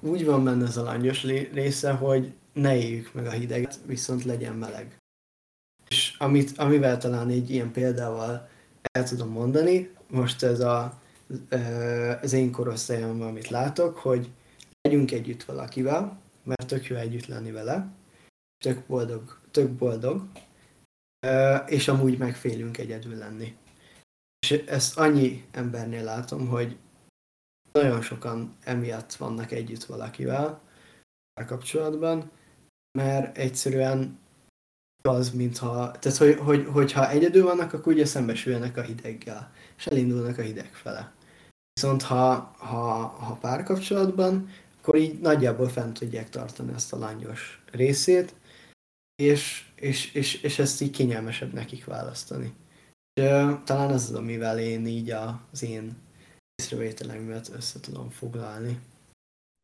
úgy 0.00 0.24
van 0.24 0.44
benne 0.44 0.66
ez 0.66 0.76
a 0.76 0.82
langyos 0.82 1.22
része, 1.52 1.92
hogy 1.92 2.32
ne 2.52 2.76
éljük 2.76 3.12
meg 3.12 3.26
a 3.26 3.30
hideget, 3.30 3.78
viszont 3.86 4.24
legyen 4.24 4.54
meleg. 4.54 4.96
És 5.88 6.14
amit, 6.18 6.58
amivel 6.58 6.98
talán 6.98 7.28
egy 7.28 7.50
ilyen 7.50 7.72
példával 7.72 8.48
el 8.92 9.08
tudom 9.08 9.28
mondani, 9.28 9.90
most 10.10 10.42
ez 10.42 10.60
a, 10.60 11.00
az 12.22 12.32
én 12.32 12.50
korosztályomban, 12.50 13.28
amit 13.28 13.48
látok, 13.48 13.98
hogy 13.98 14.30
legyünk 14.82 15.12
együtt 15.12 15.42
valakivel, 15.42 16.22
mert 16.44 16.66
tök 16.66 16.86
jó 16.86 16.96
együtt 16.96 17.26
lenni 17.26 17.50
vele, 17.50 17.92
tök 18.64 18.86
boldog, 18.86 19.40
tök 19.50 19.70
boldog, 19.70 20.28
és 21.66 21.88
amúgy 21.88 22.18
megfélünk 22.18 22.78
egyedül 22.78 23.16
lenni. 23.16 23.56
És 24.38 24.50
ezt 24.50 24.98
annyi 24.98 25.44
embernél 25.50 26.04
látom, 26.04 26.48
hogy 26.48 26.78
nagyon 27.72 28.02
sokan 28.02 28.56
emiatt 28.64 29.14
vannak 29.14 29.50
együtt 29.50 29.84
valakivel 29.84 30.60
kapcsolatban, 31.46 32.30
mert 32.98 33.38
egyszerűen 33.38 34.18
az, 35.08 35.30
mintha, 35.30 35.90
tehát 35.90 36.18
hogy, 36.18 36.34
hogy, 36.34 36.66
hogyha 36.66 37.10
egyedül 37.10 37.44
vannak, 37.44 37.72
akkor 37.72 37.92
ugye 37.92 38.04
szembesülnek 38.04 38.76
a 38.76 38.82
hideggel, 38.82 39.52
és 39.76 39.86
elindulnak 39.86 40.38
a 40.38 40.42
hideg 40.42 40.74
fele. 40.74 41.12
Viszont 41.72 42.02
ha, 42.02 42.34
ha, 42.58 43.06
ha 43.06 43.34
párkapcsolatban, 43.34 44.48
akkor 44.84 44.98
így 44.98 45.18
nagyjából 45.20 45.68
fent 45.68 45.98
tudják 45.98 46.28
tartani 46.28 46.72
ezt 46.74 46.92
a 46.92 46.98
langyos 46.98 47.62
részét, 47.72 48.34
és, 49.16 49.64
és, 49.74 50.14
és, 50.14 50.42
és 50.42 50.58
ezt 50.58 50.80
így 50.80 50.90
kényelmesebb 50.90 51.52
nekik 51.52 51.84
választani. 51.84 52.52
És, 53.14 53.24
talán 53.64 53.90
ez 53.90 54.08
az, 54.10 54.14
amivel 54.14 54.58
én 54.58 54.86
így 54.86 55.10
az 55.10 55.62
én 55.62 55.96
észrevételeimet 56.54 57.50
össze 57.56 57.80
tudom 57.80 58.10
foglalni. 58.10 58.78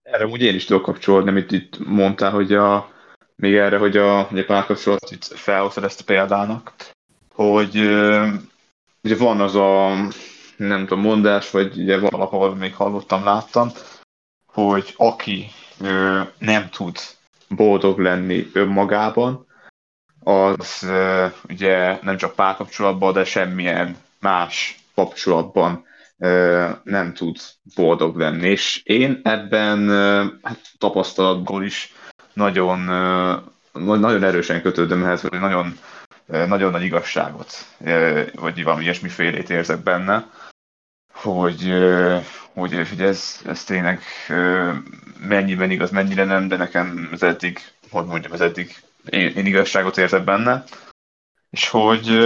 Erre 0.02 0.26
úgy 0.26 0.42
én 0.42 0.54
is 0.54 0.64
tudok 0.64 0.82
kapcsolódni, 0.82 1.30
amit 1.30 1.52
itt 1.52 1.78
mondtál, 1.78 2.30
hogy 2.30 2.52
a, 2.52 2.92
még 3.36 3.54
erre, 3.54 3.78
hogy 3.78 3.96
a, 3.96 4.22
hogy 4.22 4.38
a 4.38 4.44
párkapcsolat 4.44 5.10
itt 5.10 5.24
felhoztad 5.24 5.84
ezt 5.84 6.00
a 6.00 6.04
példának, 6.04 6.74
hogy 7.34 7.76
ugye 9.02 9.16
van 9.16 9.40
az 9.40 9.54
a, 9.54 9.94
nem 10.56 10.86
tudom, 10.86 11.00
mondás, 11.00 11.50
vagy 11.50 11.78
ugye 11.78 11.98
valahol 11.98 12.54
még 12.54 12.74
hallottam, 12.74 13.24
láttam, 13.24 13.72
hogy 14.68 14.94
aki 14.96 15.50
ö, 15.80 16.20
nem 16.38 16.68
tud 16.70 16.96
boldog 17.48 17.98
lenni 17.98 18.50
önmagában, 18.52 19.46
az 20.20 20.82
ö, 20.82 21.26
ugye 21.48 21.98
nem 22.02 22.16
csak 22.16 22.34
párkapcsolatban, 22.34 23.12
de 23.12 23.24
semmilyen 23.24 23.96
más 24.20 24.78
kapcsolatban 24.94 25.84
ö, 26.18 26.68
nem 26.82 27.14
tud 27.14 27.36
boldog 27.74 28.16
lenni. 28.16 28.48
És 28.48 28.80
én 28.84 29.20
ebben 29.22 29.88
ö, 29.88 30.24
hát, 30.42 30.60
tapasztalatból 30.78 31.64
is 31.64 31.94
nagyon, 32.32 32.78
nagyon 33.72 34.24
erősen 34.24 34.62
kötődöm 34.62 35.04
ehhez, 35.04 35.20
hogy 35.20 35.40
nagyon, 35.40 35.78
nagyon 36.26 36.70
nagy 36.70 36.82
igazságot, 36.82 37.52
vagy 38.34 38.62
valami 38.62 38.82
ilyesmifélét 38.82 39.50
érzek 39.50 39.82
benne, 39.82 40.26
hogy, 41.22 41.72
hogy, 42.52 42.88
hogy 42.88 43.00
ez, 43.00 43.40
ez 43.46 43.64
tényleg 43.64 44.00
mennyiben 45.28 45.70
igaz, 45.70 45.90
mennyire 45.90 46.24
nem, 46.24 46.48
de 46.48 46.56
nekem 46.56 47.08
ez 47.12 47.22
eddig, 47.22 47.58
hogy 47.90 48.04
mondjam, 48.04 48.32
ez 48.32 48.40
eddig 48.40 48.76
én, 49.10 49.32
én 49.36 49.46
igazságot 49.46 49.98
érzek 49.98 50.24
benne, 50.24 50.64
és 51.50 51.68
hogy 51.68 52.18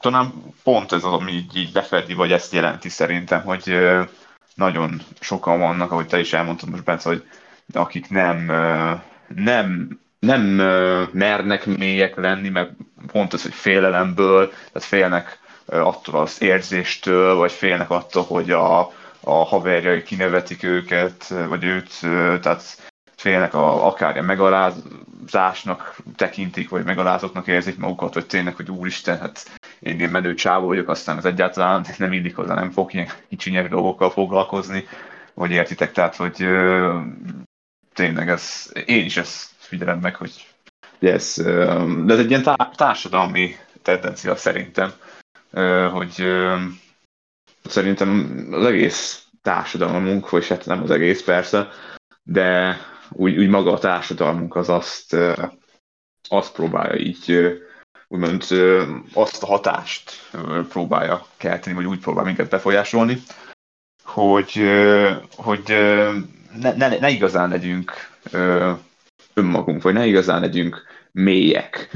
talán 0.00 0.32
pont 0.62 0.92
ez 0.92 1.04
az, 1.04 1.12
ami 1.12 1.32
így, 1.32 1.56
így 1.56 1.70
lefedi, 1.74 2.14
vagy 2.14 2.32
ezt 2.32 2.52
jelenti 2.52 2.88
szerintem, 2.88 3.42
hogy 3.42 3.76
nagyon 4.54 5.00
sokan 5.20 5.58
vannak, 5.58 5.92
ahogy 5.92 6.06
te 6.06 6.18
is 6.18 6.32
elmondtad 6.32 6.68
most, 6.68 6.84
Bence, 6.84 7.08
hogy 7.08 7.24
akik 7.72 8.08
nem, 8.08 8.46
nem, 9.34 9.98
nem 10.18 10.42
mernek 11.12 11.66
mélyek 11.66 12.16
lenni, 12.16 12.48
meg 12.48 12.70
pont 13.06 13.32
az, 13.32 13.42
hogy 13.42 13.54
félelemből, 13.54 14.48
tehát 14.48 14.88
félnek 14.88 15.38
attól 15.66 16.20
az 16.20 16.42
érzéstől, 16.42 17.34
vagy 17.34 17.52
félnek 17.52 17.90
attól, 17.90 18.24
hogy 18.24 18.50
a, 18.50 18.80
a 19.20 19.44
haverjai 19.44 20.02
kinevetik 20.02 20.62
őket, 20.62 21.34
vagy 21.48 21.64
őt, 21.64 21.98
tehát 22.40 22.62
félnek 23.16 23.54
a, 23.54 23.86
akár 23.86 24.12
ilyen 24.12 24.24
megalázásnak 24.24 25.96
tekintik, 26.16 26.68
vagy 26.68 26.84
megalázottnak 26.84 27.46
érzik 27.46 27.78
magukat, 27.78 28.14
vagy 28.14 28.26
tényleg, 28.26 28.56
hogy 28.56 28.70
úristen, 28.70 29.18
hát 29.18 29.50
én 29.78 29.98
ilyen 29.98 30.10
menő 30.10 30.34
csávó 30.34 30.66
vagyok, 30.66 30.88
aztán 30.88 31.16
az 31.16 31.24
egyáltalán 31.24 31.86
nem 31.98 32.12
illik 32.12 32.36
hozzá, 32.36 32.54
nem 32.54 32.70
fog 32.70 32.94
ilyen 32.94 33.08
kicsi 33.28 33.50
dolgokkal 33.50 34.10
foglalkozni, 34.10 34.84
vagy 35.34 35.50
értitek, 35.50 35.92
tehát, 35.92 36.16
hogy 36.16 36.42
ö, 36.42 36.98
tényleg 37.94 38.28
ez, 38.28 38.72
én 38.86 39.04
is 39.04 39.16
ezt 39.16 39.50
figyelem 39.58 39.98
meg, 39.98 40.16
hogy 40.16 40.46
ez, 41.00 41.34
de 42.04 42.12
ez 42.12 42.18
egy 42.18 42.30
ilyen 42.30 42.56
társadalmi 42.76 43.56
tendencia 43.82 44.36
szerintem, 44.36 44.92
hogy 45.92 46.24
szerintem 47.64 48.38
az 48.50 48.64
egész 48.64 49.26
társadalmunk, 49.42 50.30
vagy 50.30 50.48
hát 50.48 50.66
nem 50.66 50.82
az 50.82 50.90
egész 50.90 51.22
persze, 51.22 51.68
de 52.22 52.78
úgy, 53.10 53.38
úgy 53.38 53.48
maga 53.48 53.72
a 53.72 53.78
társadalmunk 53.78 54.56
az 54.56 54.68
azt, 54.68 55.16
azt 56.28 56.52
próbálja 56.52 56.98
így, 56.98 57.56
úgymond 58.08 58.44
azt 59.12 59.42
a 59.42 59.46
hatást 59.46 60.30
próbálja 60.68 61.26
kelteni, 61.36 61.76
vagy 61.76 61.86
úgy 61.86 62.00
próbál 62.00 62.24
minket 62.24 62.50
befolyásolni, 62.50 63.22
hogy, 64.04 64.52
hogy 65.36 65.62
ne, 66.60 66.72
ne, 66.76 66.88
ne 66.98 67.08
igazán 67.08 67.48
legyünk 67.48 67.92
önmagunk, 69.34 69.82
vagy 69.82 69.94
ne 69.94 70.06
igazán 70.06 70.40
legyünk 70.40 70.95
mélyek. 71.16 71.90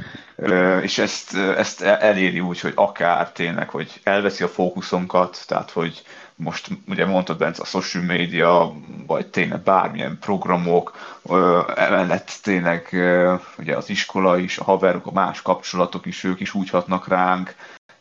És 0.82 0.98
ezt, 0.98 1.36
ezt 1.36 1.82
eléri 1.82 2.40
úgy, 2.40 2.60
hogy 2.60 2.72
akár 2.74 3.32
tényleg, 3.32 3.68
hogy 3.68 4.00
elveszi 4.02 4.44
a 4.44 4.48
fókuszunkat, 4.48 5.44
tehát 5.46 5.70
hogy 5.70 6.02
most 6.34 6.68
ugye 6.88 7.06
mondtad 7.06 7.38
Bence 7.38 7.62
a 7.62 7.64
social 7.64 8.04
media, 8.04 8.72
vagy 9.06 9.26
tényleg 9.26 9.60
bármilyen 9.60 10.18
programok, 10.20 10.96
emellett 11.74 12.38
tényleg 12.42 12.88
ugye 13.58 13.76
az 13.76 13.90
iskola 13.90 14.38
is, 14.38 14.58
a 14.58 14.64
haverok, 14.64 15.06
a 15.06 15.12
más 15.12 15.42
kapcsolatok 15.42 16.06
is, 16.06 16.24
ők 16.24 16.40
is 16.40 16.54
úgy 16.54 16.70
hatnak 16.70 17.08
ránk, 17.08 17.54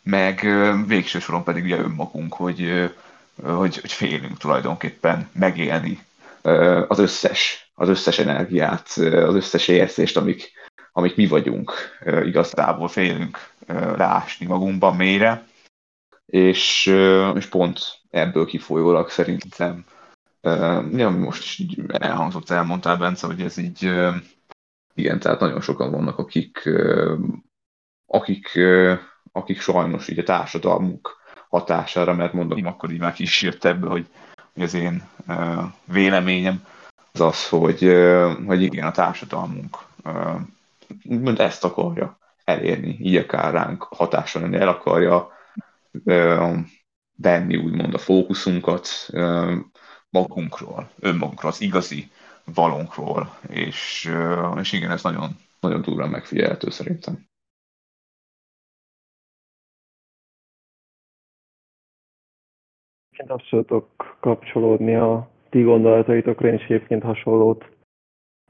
meg 0.04 0.48
végső 0.88 1.20
soron 1.20 1.44
pedig 1.44 1.64
ugye 1.64 1.78
önmagunk, 1.78 2.34
hogy, 2.34 2.92
hogy, 3.44 3.78
hogy 3.78 3.92
félünk 3.92 4.38
tulajdonképpen 4.38 5.30
megélni 5.34 6.00
az 6.88 7.00
összes, 7.00 7.72
az 7.76 7.90
összes 7.90 8.20
energiát, 8.20 8.88
az 8.98 9.36
összes 9.36 9.68
érzést, 9.68 10.18
amik, 10.18 10.52
amik 11.00 11.16
mi 11.16 11.28
vagyunk, 11.28 11.72
igazából 12.06 12.88
félünk 12.88 13.38
leásni 13.68 14.46
magunkban 14.46 14.96
mélyre, 14.96 15.48
és, 16.26 16.86
és 17.36 17.46
pont 17.46 17.80
ebből 18.10 18.46
kifolyólag 18.46 19.10
szerintem, 19.10 19.86
ja, 20.92 21.10
most 21.10 21.60
is 21.60 21.76
elhangzott, 21.88 22.50
elmondtál 22.50 22.98
Bence, 22.98 23.28
hogy 23.28 23.42
ez 23.42 23.58
így, 23.58 23.92
igen, 24.94 25.20
tehát 25.20 25.40
nagyon 25.40 25.62
sokan 25.62 25.92
vannak, 25.92 26.18
akik, 26.18 26.70
akik, 28.06 28.60
akik 29.32 29.62
sajnos 29.62 30.08
így 30.08 30.20
a 30.20 30.24
társadalmuk 30.24 31.18
hatására, 31.50 32.14
mert 32.14 32.34
mondom, 32.34 32.66
akkor 32.66 32.92
így 32.92 33.00
már 33.00 33.14
kísért 33.14 33.66
ebből, 33.66 33.90
hogy, 33.90 34.08
hogy 34.54 34.64
az 34.64 34.74
én 34.74 35.04
véleményem 35.86 36.66
az 37.12 37.22
az, 37.22 37.50
hogy, 37.50 37.80
hogy 38.46 38.62
igen, 38.62 38.88
a 38.88 38.92
társadalmunk 38.92 39.78
úgymond 41.10 41.40
ezt 41.40 41.64
akarja 41.64 42.18
elérni, 42.44 42.98
így 43.00 43.16
akár 43.16 43.54
ránk 43.54 43.84
hatással 43.84 44.42
lenni, 44.42 44.56
el 44.56 44.68
akarja 44.68 45.32
venni 47.16 47.56
úgymond 47.56 47.94
a 47.94 47.98
fókuszunkat 47.98 48.88
magunkról, 50.10 50.90
önmagunkról, 51.00 51.52
az 51.52 51.62
igazi 51.62 52.12
valónkról, 52.54 53.30
és, 53.50 54.12
és 54.60 54.72
igen, 54.72 54.92
ez 54.92 55.04
nagyon, 55.04 55.30
nagyon 55.60 55.82
durván 55.82 56.10
megfigyelhető 56.10 56.70
szerintem. 56.70 57.28
Én 63.18 63.30
abszolút 63.30 63.68
tudok 63.68 64.18
kapcsolódni 64.20 64.96
a 64.96 65.30
ti 65.50 65.62
gondolataitokra, 65.62 66.48
én 66.48 66.54
is 66.54 66.64
egyébként 66.64 67.04
hasonlót 67.04 67.70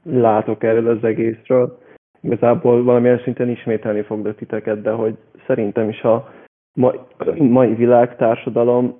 látok 0.02 0.62
erről 0.62 0.96
az 0.96 1.04
egészről. 1.04 1.82
Igazából 2.20 2.82
valamilyen 2.82 3.20
szinten 3.22 3.48
ismételni 3.48 4.02
foglak 4.02 4.36
titeket, 4.36 4.82
de 4.82 4.90
hogy 4.90 5.16
szerintem 5.46 5.88
is 5.88 6.02
a 6.02 6.32
mai, 6.74 6.98
mai 7.38 7.74
világtársadalom 7.74 8.96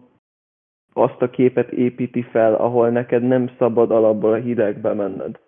azt 0.93 1.23
a 1.23 1.31
képet 1.31 1.71
építi 1.71 2.23
fel, 2.23 2.55
ahol 2.55 2.89
neked 2.91 3.23
nem 3.23 3.51
szabad 3.59 3.91
alapból 3.91 4.33
a 4.33 4.37
hidegbe 4.37 4.93
menned. 4.93 5.39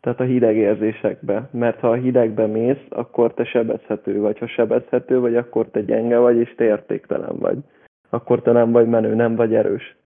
Tehát 0.00 0.20
a 0.20 0.24
hideg 0.24 0.56
érzésekbe. 0.56 1.48
Mert 1.52 1.80
ha 1.80 1.90
a 1.90 1.94
hidegbe 1.94 2.46
mész, 2.46 2.86
akkor 2.88 3.34
te 3.34 3.44
sebezhető 3.44 4.20
vagy. 4.20 4.38
Ha 4.38 4.46
sebezhető 4.46 5.20
vagy, 5.20 5.36
akkor 5.36 5.68
te 5.70 5.80
gyenge 5.80 6.18
vagy, 6.18 6.36
és 6.36 6.54
te 6.54 6.64
értéktelen 6.64 7.38
vagy. 7.38 7.58
Akkor 8.10 8.42
te 8.42 8.52
nem 8.52 8.72
vagy 8.72 8.88
menő, 8.88 9.14
nem 9.14 9.36
vagy 9.36 9.54
erős. 9.54 9.96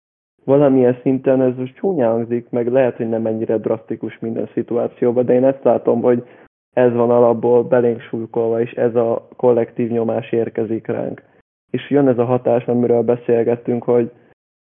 Valamilyen 0.44 0.98
szinten 1.02 1.42
ez 1.42 1.56
most 1.56 1.74
csúnya 1.74 2.10
hangzik, 2.10 2.50
meg 2.50 2.66
lehet, 2.66 2.96
hogy 2.96 3.08
nem 3.08 3.26
ennyire 3.26 3.56
drasztikus 3.56 4.18
minden 4.18 4.48
szituációban, 4.52 5.24
de 5.24 5.32
én 5.32 5.44
ezt 5.44 5.64
látom, 5.64 6.02
hogy 6.02 6.24
ez 6.72 6.92
van 6.92 7.10
alapból 7.10 7.64
belénk 7.64 8.00
súlykolva, 8.00 8.60
és 8.60 8.72
ez 8.72 8.94
a 8.94 9.28
kollektív 9.36 9.90
nyomás 9.90 10.32
érkezik 10.32 10.86
ránk. 10.86 11.22
És 11.70 11.90
jön 11.90 12.08
ez 12.08 12.18
a 12.18 12.24
hatás, 12.24 12.66
amiről 12.66 13.02
beszélgettünk, 13.02 13.82
hogy 13.84 14.10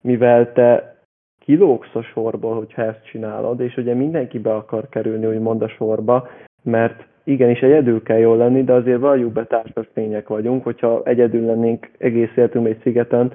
mivel 0.03 0.53
te 0.53 0.97
kilógsz 1.38 1.94
a 1.94 2.03
sorból, 2.03 2.55
hogyha 2.55 2.83
ezt 2.83 3.05
csinálod, 3.05 3.61
és 3.61 3.77
ugye 3.77 3.94
mindenki 3.94 4.38
be 4.38 4.55
akar 4.55 4.88
kerülni, 4.88 5.27
úgymond 5.27 5.62
a 5.62 5.68
sorba, 5.68 6.29
mert 6.62 7.07
igenis 7.25 7.61
egyedül 7.61 8.03
kell 8.03 8.18
jól 8.18 8.37
lenni, 8.37 8.64
de 8.64 8.73
azért 8.73 9.01
valljuk 9.01 9.33
be 9.33 9.47
társas 9.47 9.88
lények 9.94 10.29
vagyunk, 10.29 10.64
hogyha 10.64 11.03
egyedül 11.05 11.44
lennénk 11.44 11.90
egész 11.99 12.37
életünk 12.37 12.66
egy 12.66 12.81
szigeten, 12.83 13.33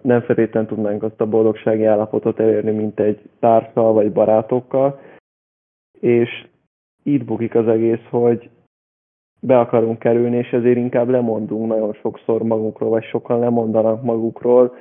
nem 0.00 0.20
feltétlenül 0.20 0.68
tudnánk 0.68 1.02
azt 1.02 1.20
a 1.20 1.26
boldogsági 1.26 1.84
állapotot 1.84 2.40
elérni, 2.40 2.70
mint 2.70 3.00
egy 3.00 3.20
társal 3.40 3.92
vagy 3.92 4.12
barátokkal, 4.12 5.00
és 6.00 6.46
itt 7.02 7.24
bukik 7.24 7.54
az 7.54 7.68
egész, 7.68 8.04
hogy 8.10 8.50
be 9.40 9.58
akarunk 9.58 9.98
kerülni, 9.98 10.36
és 10.36 10.50
ezért 10.52 10.76
inkább 10.76 11.08
lemondunk 11.08 11.68
nagyon 11.68 11.92
sokszor 11.92 12.42
magukról, 12.42 12.90
vagy 12.90 13.04
sokan 13.04 13.38
lemondanak 13.38 14.02
magukról, 14.02 14.74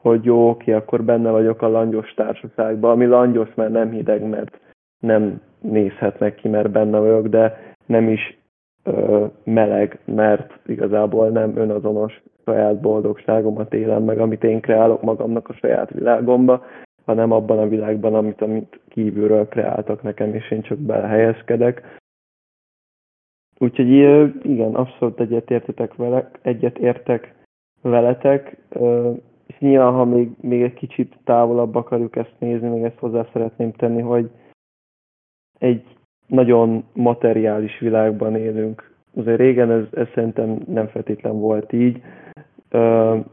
hogy 0.00 0.24
jó, 0.24 0.48
oké, 0.48 0.72
akkor 0.72 1.04
benne 1.04 1.30
vagyok 1.30 1.62
a 1.62 1.68
langyos 1.68 2.14
társaságban, 2.14 2.90
ami 2.90 3.06
langyos, 3.06 3.54
mert 3.54 3.72
nem 3.72 3.90
hideg, 3.90 4.28
mert 4.28 4.60
nem 4.98 5.40
nézhetnek 5.60 6.34
ki, 6.34 6.48
mert 6.48 6.70
benne 6.70 6.98
vagyok, 6.98 7.26
de 7.26 7.74
nem 7.86 8.08
is 8.08 8.38
ö, 8.82 9.26
meleg, 9.44 9.98
mert 10.04 10.58
igazából 10.66 11.28
nem 11.28 11.56
önazonos 11.56 12.22
saját 12.44 12.80
boldogságomat 12.80 13.74
élem 13.74 14.02
meg, 14.02 14.18
amit 14.18 14.44
én 14.44 14.60
kreálok 14.60 15.02
magamnak 15.02 15.48
a 15.48 15.52
saját 15.52 15.90
világomba, 15.90 16.64
hanem 17.06 17.32
abban 17.32 17.58
a 17.58 17.68
világban, 17.68 18.14
amit, 18.14 18.40
amit 18.40 18.80
kívülről 18.88 19.48
kreáltak 19.48 20.02
nekem, 20.02 20.34
és 20.34 20.50
én 20.50 20.62
csak 20.62 20.78
belehelyezkedek. 20.78 22.00
Úgyhogy 23.58 23.88
igen, 24.44 24.74
abszolút 24.74 25.20
egyetértetek 25.20 25.94
vele, 25.94 26.30
egyet 26.42 26.78
értek 26.78 27.34
veletek, 27.82 28.56
és 29.46 29.58
nyilván, 29.58 29.92
ha 29.92 30.04
még, 30.04 30.30
még 30.40 30.62
egy 30.62 30.74
kicsit 30.74 31.18
távolabb 31.24 31.74
akarjuk 31.74 32.16
ezt 32.16 32.34
nézni, 32.38 32.68
még 32.68 32.82
ezt 32.82 32.98
hozzá 32.98 33.28
szeretném 33.32 33.72
tenni, 33.72 34.00
hogy 34.00 34.30
egy 35.58 35.96
nagyon 36.26 36.84
materiális 36.92 37.78
világban 37.78 38.36
élünk. 38.36 38.94
Azért 39.14 39.38
régen 39.38 39.70
ez, 39.70 39.84
ez 39.92 40.08
szerintem 40.14 40.58
nem 40.66 40.86
feltétlen 40.86 41.38
volt 41.38 41.72
így. 41.72 42.02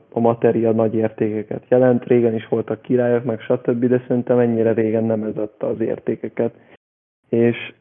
A 0.10 0.20
matéria 0.20 0.72
nagy 0.72 0.96
értékeket 0.96 1.64
jelent, 1.68 2.04
régen 2.04 2.36
is 2.36 2.48
voltak 2.48 2.82
királyok, 2.82 3.24
meg 3.24 3.40
stb., 3.40 3.86
de 3.86 4.04
szerintem 4.08 4.40
ennyire 4.40 4.74
régen 4.74 5.04
nem 5.04 5.24
ez 5.24 5.38
adta 5.38 5.68
az 5.68 5.80
értékeket. 5.80 6.54
És 7.30 7.74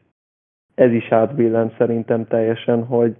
ez 0.75 0.91
is 0.91 1.11
átbillent 1.11 1.75
szerintem 1.77 2.27
teljesen, 2.27 2.85
hogy 2.85 3.15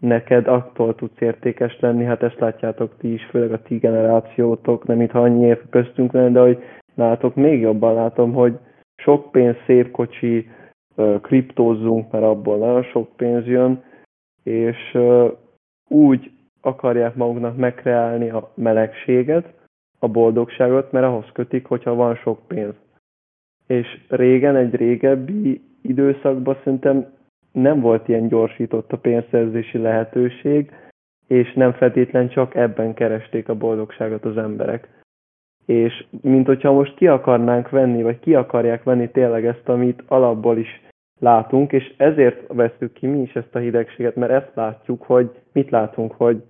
neked 0.00 0.46
attól 0.46 0.94
tudsz 0.94 1.20
értékes 1.20 1.80
lenni, 1.80 2.04
hát 2.04 2.22
ezt 2.22 2.38
látjátok 2.38 2.96
ti 2.98 3.12
is, 3.12 3.24
főleg 3.24 3.52
a 3.52 3.62
ti 3.62 3.76
generációtok, 3.76 4.86
nem 4.86 5.00
itt 5.00 5.12
annyi 5.12 5.46
év 5.46 5.58
köztünk 5.70 6.12
lenne, 6.12 6.30
de 6.30 6.40
hogy 6.40 6.62
látok, 6.94 7.34
még 7.34 7.60
jobban 7.60 7.94
látom, 7.94 8.32
hogy 8.32 8.58
sok 8.96 9.30
pénz, 9.30 9.56
szép 9.66 9.90
kocsi, 9.90 10.48
kriptózzunk, 11.22 12.12
mert 12.12 12.24
abból 12.24 12.58
nagyon 12.58 12.82
sok 12.82 13.16
pénz 13.16 13.46
jön, 13.46 13.82
és 14.42 14.98
úgy 15.88 16.30
akarják 16.64 17.14
maguknak 17.14 17.56
megkreálni 17.56 18.30
a 18.30 18.52
melegséget, 18.54 19.52
a 19.98 20.08
boldogságot, 20.08 20.92
mert 20.92 21.06
ahhoz 21.06 21.26
kötik, 21.32 21.66
hogyha 21.66 21.94
van 21.94 22.14
sok 22.14 22.46
pénz. 22.46 22.74
És 23.66 24.00
régen, 24.08 24.56
egy 24.56 24.74
régebbi 24.74 25.62
időszakban 25.82 26.56
szerintem 26.64 27.12
nem 27.52 27.80
volt 27.80 28.08
ilyen 28.08 28.28
gyorsított 28.28 28.92
a 28.92 28.96
pénzszerzési 28.96 29.78
lehetőség, 29.78 30.72
és 31.26 31.52
nem 31.52 31.72
feltétlen 31.72 32.28
csak 32.28 32.54
ebben 32.54 32.94
keresték 32.94 33.48
a 33.48 33.54
boldogságot 33.54 34.24
az 34.24 34.36
emberek. 34.36 34.88
És 35.66 36.04
mint 36.20 36.46
hogyha 36.46 36.72
most 36.72 36.94
ki 36.94 37.06
akarnánk 37.06 37.70
venni, 37.70 38.02
vagy 38.02 38.18
ki 38.18 38.34
akarják 38.34 38.82
venni 38.82 39.10
tényleg 39.10 39.46
ezt, 39.46 39.68
amit 39.68 40.02
alapból 40.06 40.58
is 40.58 40.82
látunk, 41.20 41.72
és 41.72 41.94
ezért 41.96 42.52
veszük 42.52 42.92
ki 42.92 43.06
mi 43.06 43.20
is 43.20 43.34
ezt 43.34 43.54
a 43.54 43.58
hidegséget, 43.58 44.16
mert 44.16 44.32
ezt 44.32 44.54
látjuk, 44.54 45.02
hogy 45.02 45.30
mit 45.52 45.70
látunk, 45.70 46.12
hogy 46.12 46.42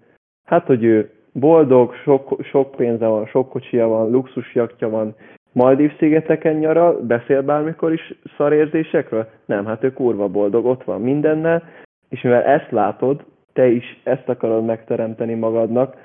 hát, 0.45 0.67
hogy 0.67 0.85
ő 0.85 1.11
boldog, 1.33 1.95
sok, 1.95 2.39
sok 2.43 2.71
pénze 2.71 3.07
van, 3.07 3.27
sok 3.27 3.49
kocsia 3.49 3.87
van, 3.87 4.11
luxusjaktja 4.11 4.89
van, 4.89 5.15
Maldív 5.55 5.97
szigeteken 5.99 6.57
nyaral, 6.57 7.01
beszél 7.01 7.43
bármikor 7.43 7.93
is 7.93 8.15
szarérzésekről? 8.37 9.29
Nem, 9.45 9.67
hát 9.67 9.85
ő 9.85 9.93
kurva 9.93 10.29
boldog, 10.29 10.67
ott 10.67 10.85
van 10.85 11.01
mindennel, 11.01 11.63
és 12.09 12.23
mivel 12.23 12.43
ezt 12.43 12.71
látod, 12.71 13.25
te 13.53 13.67
is 13.67 14.01
ezt 14.05 14.29
akarod 14.29 14.65
megteremteni 14.65 15.35
magadnak, 15.35 15.97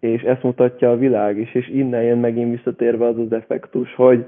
és 0.00 0.22
ezt 0.22 0.42
mutatja 0.42 0.90
a 0.90 0.96
világ 0.96 1.38
is, 1.38 1.54
és 1.54 1.68
innen 1.68 2.02
jön 2.02 2.18
megint 2.18 2.50
visszatérve 2.50 3.06
az 3.06 3.18
az 3.18 3.32
effektus, 3.32 3.94
hogy 3.94 4.26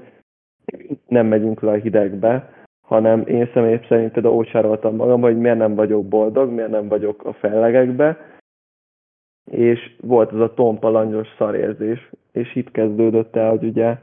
nem 1.07 1.27
megyünk 1.27 1.61
le 1.61 1.71
a 1.71 1.75
hidegbe, 1.75 2.49
hanem 2.81 3.23
én 3.27 3.49
személy 3.53 3.79
szerint 3.87 4.11
például 4.11 4.35
ócsároltam 4.35 4.95
magam, 4.95 5.21
hogy 5.21 5.37
miért 5.37 5.57
nem 5.57 5.75
vagyok 5.75 6.07
boldog, 6.07 6.49
miért 6.49 6.69
nem 6.69 6.87
vagyok 6.87 7.25
a 7.25 7.33
fellegekbe, 7.33 8.17
és 9.51 9.95
volt 10.01 10.33
ez 10.33 10.39
a 10.39 10.53
tompa 10.53 10.89
langyos 10.89 11.27
szarérzés, 11.37 12.09
és 12.31 12.55
itt 12.55 12.71
kezdődött 12.71 13.35
el, 13.35 13.49
hogy 13.49 13.63
ugye 13.63 13.97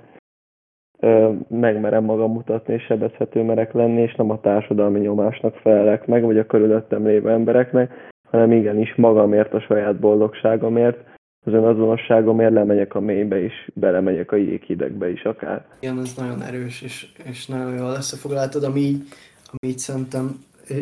megmerem 1.49 2.05
magam 2.05 2.33
mutatni, 2.33 2.75
és 2.75 2.83
sebezhető 2.83 3.43
merek 3.43 3.73
lenni, 3.73 4.01
és 4.01 4.15
nem 4.15 4.31
a 4.31 4.41
társadalmi 4.41 5.01
nyomásnak 5.01 5.55
felelek 5.55 6.07
meg, 6.07 6.25
vagy 6.25 6.39
a 6.39 6.47
körülöttem 6.47 7.07
lévő 7.07 7.31
embereknek, 7.31 8.11
hanem 8.31 8.53
igenis 8.53 8.95
magamért, 8.95 9.55
a 9.55 9.61
saját 9.61 9.99
boldogságomért, 9.99 10.99
az 11.45 11.53
azonosságomért 11.55 12.53
lemegyek 12.53 12.95
a 12.95 13.01
mélybe 13.01 13.45
is, 13.45 13.71
belemegyek 13.75 14.33
a 14.33 14.37
jéghidegbe 14.37 15.11
is 15.11 15.23
akár. 15.23 15.67
Igen, 15.81 15.99
ez 15.99 16.15
nagyon 16.17 16.43
erős, 16.43 16.83
és, 16.83 17.13
és 17.25 17.47
nagyon 17.47 17.75
jól 17.75 17.91
összefoglaltad, 17.91 18.65
ami 18.65 18.81
így, 18.81 19.03
ami 19.47 19.73
így 19.73 19.79
szerintem, 19.79 20.31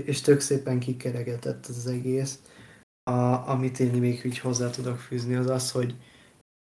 és 0.05 0.21
tök 0.21 0.41
szépen 0.41 0.79
kikeregetett 0.79 1.65
az 1.69 1.93
egész. 1.99 2.39
A, 3.03 3.49
amit 3.51 3.81
én 3.81 3.93
még 3.93 4.25
így 4.25 4.39
hozzá 4.39 4.71
tudok 4.71 4.99
fűzni, 4.99 5.35
az 5.35 5.49
az, 5.49 5.71
hogy 5.71 5.97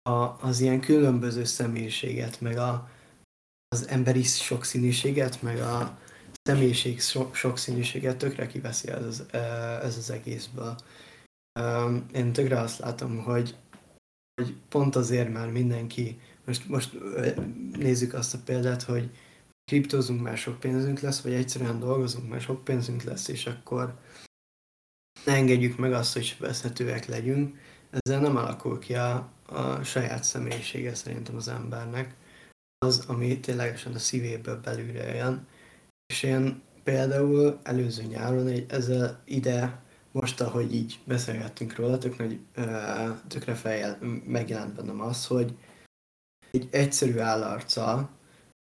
a, 0.10 0.14
az 0.42 0.60
ilyen 0.60 0.80
különböző 0.80 1.44
személyiséget, 1.44 2.42
meg 2.42 2.58
a, 2.58 2.90
az 3.68 3.88
emberi 3.88 4.24
sokszínűséget, 4.24 5.42
meg 5.42 5.60
a 5.60 5.98
személyiség 6.44 7.02
sokszínűséget 7.32 8.18
tökre 8.18 8.48
kiveszi 8.48 8.90
ez 8.90 9.06
az, 9.06 9.26
ez 9.82 9.98
az 9.98 10.10
egészből. 10.10 10.76
Én 12.14 12.34
tökre 12.34 12.60
azt 12.60 12.80
látom, 12.80 13.18
hogy, 13.24 13.56
hogy 14.42 14.56
pont 14.70 14.96
azért 14.96 15.34
már 15.34 15.52
mindenki, 15.52 16.20
most, 16.46 16.68
most 16.68 16.98
nézzük 17.78 18.14
azt 18.14 18.34
a 18.34 18.40
példát, 18.46 18.84
hogy 18.84 19.12
kriptózunk, 19.66 20.22
már 20.22 20.38
sok 20.38 20.60
pénzünk 20.60 21.00
lesz, 21.00 21.22
vagy 21.22 21.34
egyszerűen 21.34 21.80
dolgozunk, 21.80 22.30
már 22.30 22.42
sok 22.42 22.64
pénzünk 22.64 23.04
lesz, 23.04 23.28
és 23.28 23.46
akkor 23.46 24.00
ne 25.26 25.34
engedjük 25.34 25.78
meg 25.78 25.94
azt, 25.94 26.14
hogy 26.14 26.24
sebezhetőek 26.24 27.06
legyünk. 27.06 27.58
Ezzel 27.90 28.22
nem 28.22 28.36
alakul 28.36 28.80
ki 28.80 28.96
a, 28.96 29.30
a 29.46 29.84
saját 29.84 30.24
személyisége 30.24 30.96
szerintem 30.96 31.36
az 31.36 31.48
embernek 31.48 32.16
az, 32.78 33.06
ami 33.08 33.40
ténylegesen 33.40 33.94
a 33.94 34.00
szívéből 34.00 34.60
belülre 34.62 35.16
jön. 35.16 35.48
És 36.06 36.24
én 36.24 36.62
például 36.84 37.60
előző 37.64 38.04
nyáron 38.04 38.48
egy, 38.48 38.66
ezzel 38.70 39.22
ide, 39.26 39.82
most 40.12 40.42
ahogy 40.42 40.74
így 40.74 41.00
beszélgettünk 41.06 41.76
róla, 41.76 41.98
tök 41.98 42.18
nagy, 42.18 42.40
tökre 43.28 43.54
fejjel 43.54 43.98
megjelent 44.26 44.76
bennem 44.76 45.02
az, 45.02 45.28
hogy 45.28 45.58
egy 46.52 46.68
egyszerű 46.72 47.18
állarccal, 47.18 48.10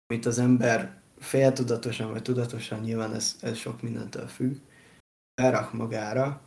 amit 0.08 0.26
az 0.26 0.40
ember 0.40 1.02
féltudatosan 1.18 2.12
vagy 2.12 2.22
tudatosan, 2.22 2.80
nyilván 2.80 3.14
ez, 3.14 3.38
ez 3.42 3.58
sok 3.58 3.82
mindentől 3.82 4.28
függ, 4.28 4.56
elrak 5.42 5.74
magára, 5.74 6.42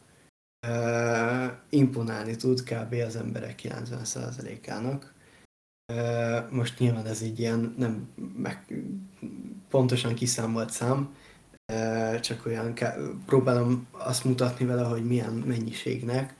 uh, 0.68 1.52
imponálni 1.68 2.36
tud 2.36 2.62
kb. 2.62 2.94
az 3.06 3.16
emberek 3.16 3.60
90%-ának, 3.62 5.12
most 6.50 6.78
nyilván 6.78 7.06
ez 7.06 7.22
így 7.22 7.38
ilyen 7.38 7.74
nem 7.78 8.08
meg, 8.36 8.82
pontosan 9.68 10.14
kiszámolt 10.14 10.70
szám, 10.70 11.16
csak 12.20 12.46
olyan 12.46 12.74
próbálom 13.26 13.86
azt 13.90 14.24
mutatni 14.24 14.64
vele, 14.64 14.82
hogy 14.82 15.06
milyen 15.06 15.32
mennyiségnek. 15.32 16.34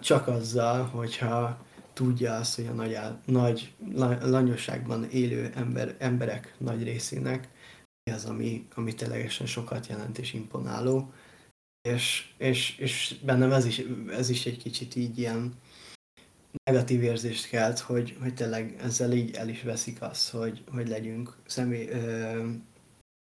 Csak 0.00 0.26
azzal, 0.26 0.84
hogyha 0.84 1.66
tudja 1.92 2.34
azt, 2.34 2.54
hogy 2.54 2.66
a 2.94 3.20
nagy, 3.24 3.72
nagy 3.92 4.18
lanyosságban 4.22 5.04
élő 5.04 5.52
ember, 5.54 5.94
emberek 5.98 6.54
nagy 6.58 6.82
részének 6.82 7.48
mi 8.04 8.12
az, 8.12 8.24
ami, 8.24 8.66
ami 8.74 8.94
ténylegesen 8.94 9.46
sokat 9.46 9.86
jelent 9.86 10.18
és 10.18 10.32
imponáló. 10.32 11.12
És, 11.88 12.26
és, 12.38 12.78
és 12.78 13.14
bennem 13.24 13.52
ez 13.52 13.64
is, 13.64 13.82
ez 14.10 14.28
is 14.28 14.46
egy 14.46 14.56
kicsit 14.56 14.96
így 14.96 15.18
ilyen 15.18 15.54
negatív 16.62 17.02
érzést 17.02 17.48
kelt, 17.48 17.78
hogy, 17.78 18.16
hogy 18.20 18.34
tényleg 18.34 18.76
ezzel 18.80 19.12
így 19.12 19.34
el 19.34 19.48
is 19.48 19.62
veszik 19.62 20.02
azt, 20.02 20.30
hogy, 20.30 20.64
hogy 20.70 20.88
legyünk 20.88 21.36
személy, 21.46 21.88
ö, 21.88 22.48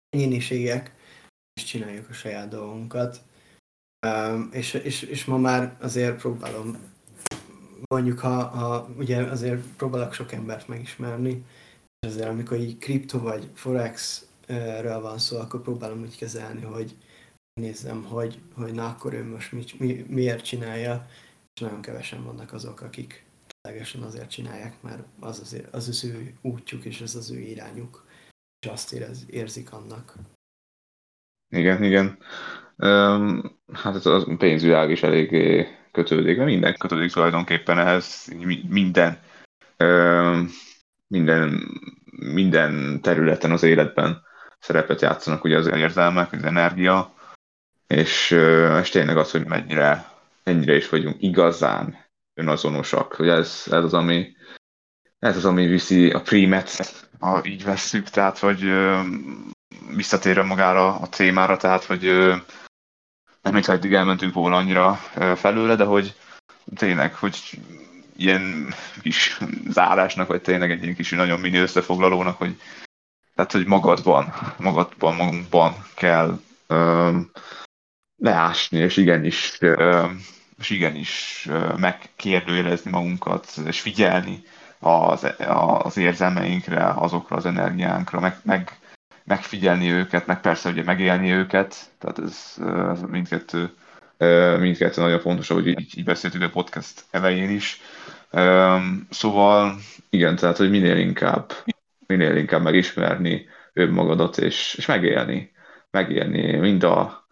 egyéniségek, 0.09 0.95
és 1.53 1.65
csináljuk 1.65 2.09
a 2.09 2.13
saját 2.13 2.49
dolgunkat. 2.49 3.21
Ö, 4.07 4.41
és, 4.51 4.75
és, 4.75 5.03
és 5.03 5.25
ma 5.25 5.37
már 5.37 5.77
azért 5.81 6.21
próbálom, 6.21 6.79
mondjuk 7.89 8.19
ha, 8.19 8.45
ha 8.45 8.89
ugye 8.97 9.23
azért 9.23 9.67
próbálok 9.77 10.13
sok 10.13 10.33
embert 10.33 10.69
megismerni, 10.69 11.45
és 11.99 12.09
azért 12.09 12.29
amikor 12.29 12.59
így 12.59 12.79
kripto 12.79 13.19
vagy 13.19 13.51
forex-ről 13.55 15.01
van 15.01 15.19
szó, 15.19 15.39
akkor 15.39 15.63
próbálom 15.63 16.01
úgy 16.01 16.17
kezelni, 16.17 16.63
hogy 16.63 16.97
nézzem, 17.61 18.05
hogy, 18.05 18.39
hogy 18.55 18.73
na 18.73 18.89
akkor 18.89 19.15
ő 19.15 19.25
most 19.25 19.53
mi, 19.53 19.65
mi, 19.79 20.05
miért 20.09 20.45
csinálja, 20.45 21.07
és 21.55 21.61
nagyon 21.61 21.81
kevesen 21.81 22.25
vannak 22.25 22.53
azok, 22.53 22.81
akik 22.81 23.25
ténylegesen 23.63 24.03
azért 24.03 24.31
csinálják, 24.31 24.83
mert 24.83 25.03
az, 25.21 25.41
azért, 25.41 25.75
az 25.75 25.89
az 25.89 26.05
ő 26.05 26.35
útjuk, 26.43 26.85
és 26.85 27.01
ez 27.01 27.15
az 27.15 27.31
ő 27.31 27.39
irányuk, 27.39 28.07
és 28.61 28.69
azt 28.69 28.93
érez, 28.93 29.25
érzik 29.31 29.73
annak. 29.73 30.15
Igen, 31.49 31.83
igen. 31.83 32.19
Um, 32.77 33.59
hát 33.73 34.07
a 34.07 34.37
pénzvilág 34.39 34.91
is 34.91 35.03
elég 35.03 35.29
kötődik, 35.93 36.37
mert 36.37 36.49
minden 36.49 36.77
kötődik 36.77 37.13
tulajdonképpen 37.13 37.79
ehhez, 37.79 38.33
minden, 38.69 39.21
um, 39.79 40.51
minden, 41.07 41.61
minden 42.11 43.01
területen 43.03 43.51
az 43.51 43.63
életben 43.63 44.23
szerepet 44.59 45.01
játszanak 45.01 45.45
ugye 45.45 45.57
az 45.57 45.67
érzelmek, 45.67 46.33
az 46.33 46.43
energia, 46.43 47.15
és, 47.87 48.31
és 48.81 48.89
tényleg 48.89 49.17
az, 49.17 49.31
hogy 49.31 49.45
mennyire 49.47 50.15
mennyire 50.47 50.77
is 50.77 50.89
vagyunk 50.89 51.17
igazán 51.23 52.05
önazonosak, 52.35 53.13
hogy 53.15 53.29
ez, 53.29 53.63
ez 53.67 53.85
az, 53.85 53.95
ami 53.95 54.37
ez 55.19 55.37
az, 55.37 55.45
ami 55.45 55.67
viszi 55.67 56.11
a 56.11 56.21
prímet, 56.21 56.97
ha 57.19 57.41
így 57.45 57.65
vesszük, 57.65 58.09
tehát, 58.09 58.39
hogy 58.39 58.73
visszatérve 59.95 60.43
magára 60.43 60.99
a 60.99 61.09
témára, 61.09 61.57
tehát, 61.57 61.85
hogy 61.85 62.03
nem 63.43 63.53
mintha 63.53 63.73
eddig 63.73 63.93
elmentünk 63.93 64.35
volna 64.35 64.57
annyira 64.57 64.95
felőle, 65.37 65.77
de 65.77 65.85
hogy 65.85 66.15
tényleg, 66.77 67.15
hogy 67.15 67.61
ilyen 68.17 68.75
kis 69.03 69.39
zárásnak, 69.69 70.29
vagy 70.29 70.43
tényleg 70.43 70.71
egy 70.71 70.83
ilyen 70.83 70.95
kis 70.95 71.11
nagyon 71.11 71.41
mini 71.41 71.59
összefoglalónak, 71.59 72.39
hogy 72.39 72.61
tehát, 73.35 73.53
hogy 73.53 73.67
magadban, 73.67 74.35
magadban, 74.59 75.15
magunkban 75.15 75.75
kell 75.95 76.41
ö, 76.67 77.19
leásni, 78.19 78.79
és 78.79 78.97
igenis 78.97 79.59
és 80.59 80.71
igenis 80.71 81.49
megkérdőjelezni 81.77 82.91
magunkat, 82.91 83.47
és 83.67 83.81
figyelni 83.81 84.43
az, 84.79 85.27
az 85.83 85.97
érzelmeinkre, 85.97 86.89
azokra 86.89 87.37
az 87.37 87.47
energiánkra, 87.47 88.21
meg, 88.21 88.37
meg, 88.43 88.79
megfigyelni 89.25 89.91
őket, 89.91 90.27
meg 90.27 90.41
persze 90.41 90.71
ugye 90.71 90.83
megélni 90.83 91.31
őket, 91.31 91.77
tehát 91.99 92.19
ez, 92.19 92.55
ez 92.93 93.01
mindkettő 93.01 93.75
mindkettő 94.59 95.01
nagyon 95.03 95.21
fontos, 95.21 95.51
ahogy 95.51 95.67
így, 95.67 95.99
így 95.99 96.05
beszéltük 96.05 96.43
a 96.43 96.49
podcast 96.49 97.05
elején 97.11 97.51
is. 97.51 97.81
Szóval 99.11 99.79
igen, 100.11 100.37
tehát, 100.37 100.57
hogy 100.57 100.71
minél 100.71 100.97
inkább, 100.97 101.53
minél 102.07 102.37
inkább 102.37 102.63
megismerni 102.63 103.47
önmagadat, 103.73 104.39
és, 104.39 104.75
és 104.79 104.87
megélni. 104.87 105.55
Megélni 105.91 106.57
mind 106.57 106.83
a, 106.83 107.26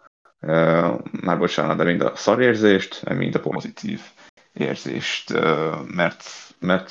már 1.11 1.38
bocsánat, 1.38 1.76
de 1.76 1.84
mind 1.84 2.01
a 2.01 2.16
szarérzést, 2.16 3.09
mind 3.14 3.34
a 3.34 3.40
pozitív 3.40 4.01
érzést, 4.53 5.32
mert, 5.86 6.24
mert 6.59 6.88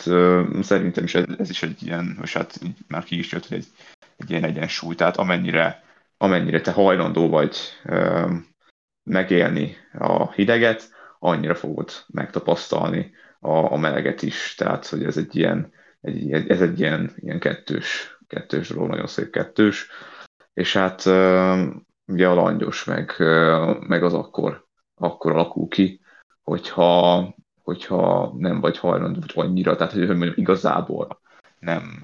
szerintem 0.62 1.04
is 1.04 1.16
ez, 1.16 1.26
ez 1.38 1.50
is 1.50 1.64
egy 1.64 1.84
ilyen, 1.84 2.20
és 2.22 2.34
hát 2.34 2.60
már 2.88 3.04
ki 3.04 3.18
is 3.18 3.32
jött, 3.32 3.48
hogy 3.48 3.58
egy, 3.58 3.68
egy 4.18 4.30
ilyen 4.30 4.44
egyensúly, 4.44 4.96
tehát 4.96 5.18
amennyire, 5.18 5.84
amennyire 6.18 6.62
te 6.62 6.72
hajlandó 6.72 7.30
vagy 7.30 7.58
megélni 9.04 9.76
a 9.94 10.32
hideget, 10.32 10.92
annyira 11.20 11.56
fogod 11.56 11.92
megtapasztalni 12.08 13.12
a, 13.40 13.72
a 13.72 13.78
meleget 13.78 14.22
is. 14.22 14.56
Tehát, 14.58 14.88
hogy 14.88 15.04
ez 15.04 15.18
egy 15.18 15.36
ilyen, 15.36 15.72
egy, 16.02 16.32
ez 16.50 16.62
egy 16.62 16.80
ilyen, 16.80 17.14
ilyen 17.16 17.40
kettős, 17.40 18.18
kettős 18.28 18.70
dolog, 18.70 18.90
nagyon 18.90 19.08
szép 19.08 19.32
kettős. 19.32 19.88
És 20.54 20.74
hát 20.74 21.04
ugye 22.08 22.28
a 22.28 22.34
langyos 22.34 22.84
meg, 22.84 23.16
meg 23.80 24.04
az 24.04 24.14
akkor, 24.14 24.66
akkor 24.96 25.32
alakul 25.32 25.68
ki, 25.68 26.02
hogyha, 26.44 27.36
hogyha 27.64 28.34
nem 28.38 28.60
vagy 28.60 28.78
hajlandó, 28.78 29.20
vagy 29.20 29.46
annyira, 29.46 29.76
tehát 29.76 29.94
hogy 29.94 30.08
mondjam, 30.08 30.34
igazából 30.36 31.22
nem, 31.60 32.00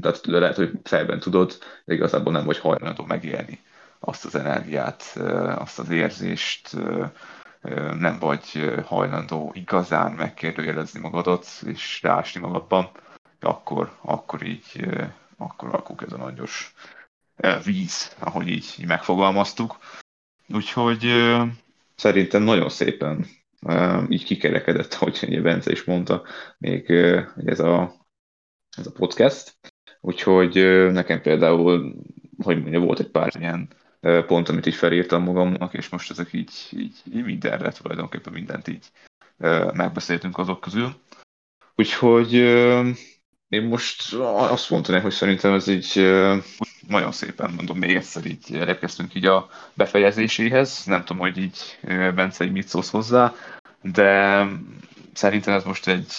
tehát 0.00 0.26
lehet, 0.26 0.56
hogy 0.56 0.72
fejben 0.82 1.18
tudod, 1.18 1.58
de 1.84 1.94
igazából 1.94 2.32
nem 2.32 2.44
vagy 2.44 2.58
hajlandó 2.58 3.04
megélni 3.04 3.58
azt 3.98 4.24
az 4.24 4.34
energiát, 4.34 5.02
azt 5.58 5.78
az 5.78 5.90
érzést, 5.90 6.76
nem 7.98 8.18
vagy 8.18 8.74
hajlandó 8.84 9.50
igazán 9.54 10.12
megkérdőjelezni 10.12 11.00
magadat 11.00 11.46
és 11.66 12.02
rásni 12.02 12.40
magadban, 12.40 12.90
akkor, 13.40 13.92
akkor 14.02 14.42
így 14.42 14.88
akkor 15.36 15.68
alakul 15.68 15.96
ez 16.06 16.12
a 16.12 16.16
nagyos 16.16 16.74
víz, 17.64 18.16
ahogy 18.18 18.48
így, 18.48 18.84
megfogalmaztuk. 18.86 19.78
Úgyhogy 20.48 21.12
szerintem 21.94 22.42
nagyon 22.42 22.68
szépen 22.68 23.26
így 24.08 24.24
kikerekedett, 24.24 24.94
ahogy 24.94 25.42
Bence 25.42 25.70
is 25.70 25.84
mondta, 25.84 26.22
még 26.58 26.90
ez 27.44 27.60
a, 27.60 27.94
ez 28.76 28.86
a 28.86 28.92
podcast. 28.92 29.58
Úgyhogy 30.00 30.54
nekem 30.92 31.20
például, 31.20 31.94
hogy 32.42 32.60
mondja, 32.60 32.80
volt 32.80 32.98
egy 32.98 33.10
pár 33.10 33.32
ilyen 33.38 33.68
pont, 34.26 34.48
amit 34.48 34.66
így 34.66 34.74
felírtam 34.74 35.22
magamnak, 35.22 35.74
és 35.74 35.88
most 35.88 36.10
ezek 36.10 36.32
így, 36.32 36.52
így, 36.70 37.02
így 37.14 37.24
mindenre 37.24 37.70
tulajdonképpen 37.70 38.32
mindent 38.32 38.68
így 38.68 38.90
megbeszéltünk 39.72 40.38
azok 40.38 40.60
közül. 40.60 40.94
Úgyhogy 41.74 42.34
én 43.50 43.62
most 43.62 44.14
azt 44.14 44.70
mondanám, 44.70 45.02
hogy 45.02 45.12
szerintem 45.12 45.54
ez 45.54 45.66
így 45.66 45.94
nagyon 46.88 47.12
szépen, 47.12 47.50
mondom, 47.50 47.78
még 47.78 47.96
egyszer 47.96 48.26
így 48.26 48.54
elérkeztünk 48.54 49.14
így 49.14 49.26
a 49.26 49.48
befejezéséhez. 49.74 50.82
Nem 50.84 51.04
tudom, 51.04 51.18
hogy 51.18 51.38
így 51.38 51.78
Bence, 52.14 52.44
így 52.44 52.52
mit 52.52 52.68
szólsz 52.68 52.90
hozzá, 52.90 53.34
de 53.82 54.44
szerintem 55.12 55.54
ez 55.54 55.64
most 55.64 55.88
egy, 55.88 56.12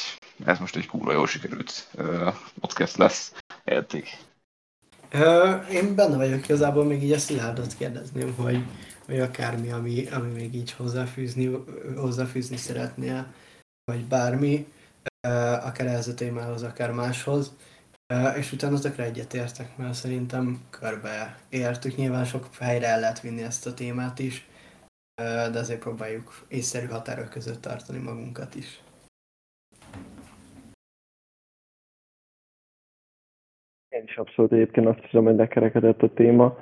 ez 0.46 0.60
most 0.60 0.76
egy 0.76 0.86
kúra 0.86 1.14
jól 1.14 1.28
sikerült 1.28 1.88
podcast 2.60 2.98
lesz 2.98 3.34
eddig. 3.64 4.06
Én 5.72 5.96
benne 5.96 6.16
vagyok 6.16 6.44
igazából, 6.44 6.86
még 6.86 7.04
így 7.04 7.12
a 7.12 7.18
Szilárdot 7.18 7.78
kérdezném, 7.78 8.34
hogy, 8.36 8.64
hogy 9.06 9.20
akármi, 9.20 9.72
ami, 9.72 10.08
ami 10.08 10.32
még 10.32 10.56
így 10.56 10.72
hozzáfűzni, 10.72 11.52
hozzáfűzni 11.96 12.58
szeretnél, 12.58 13.34
vagy 13.92 14.06
bármi, 14.06 14.68
akár 15.22 15.88
ehhez 15.88 16.08
a 16.08 16.14
témához, 16.14 16.64
akár 16.64 16.92
máshoz, 16.92 17.58
és 18.38 18.52
utána 18.52 18.74
azokra 18.74 19.04
egyetértek, 19.04 19.78
mert 19.78 19.94
szerintem 19.94 20.60
körbe 20.70 21.38
értük. 21.50 21.96
Nyilván 21.96 22.26
sok 22.26 22.48
helyre 22.60 22.88
el 22.88 23.00
lehet 23.00 23.22
vinni 23.22 23.42
ezt 23.42 23.68
a 23.68 23.74
témát 23.74 24.20
is, 24.20 24.48
de 25.52 25.60
azért 25.60 25.80
próbáljuk 25.80 26.46
észszerű 26.48 26.86
határok 26.86 27.30
között 27.30 27.62
tartani 27.62 28.00
magunkat 28.00 28.56
is. 28.56 28.84
Én 33.90 34.04
is 34.04 34.18
abszolút 34.18 34.52
egyébként 34.52 34.88
azt 34.88 35.00
hiszem, 35.00 35.24
hogy 35.24 35.36
lekerekedett 35.36 36.02
a 36.02 36.14
téma. 36.14 36.58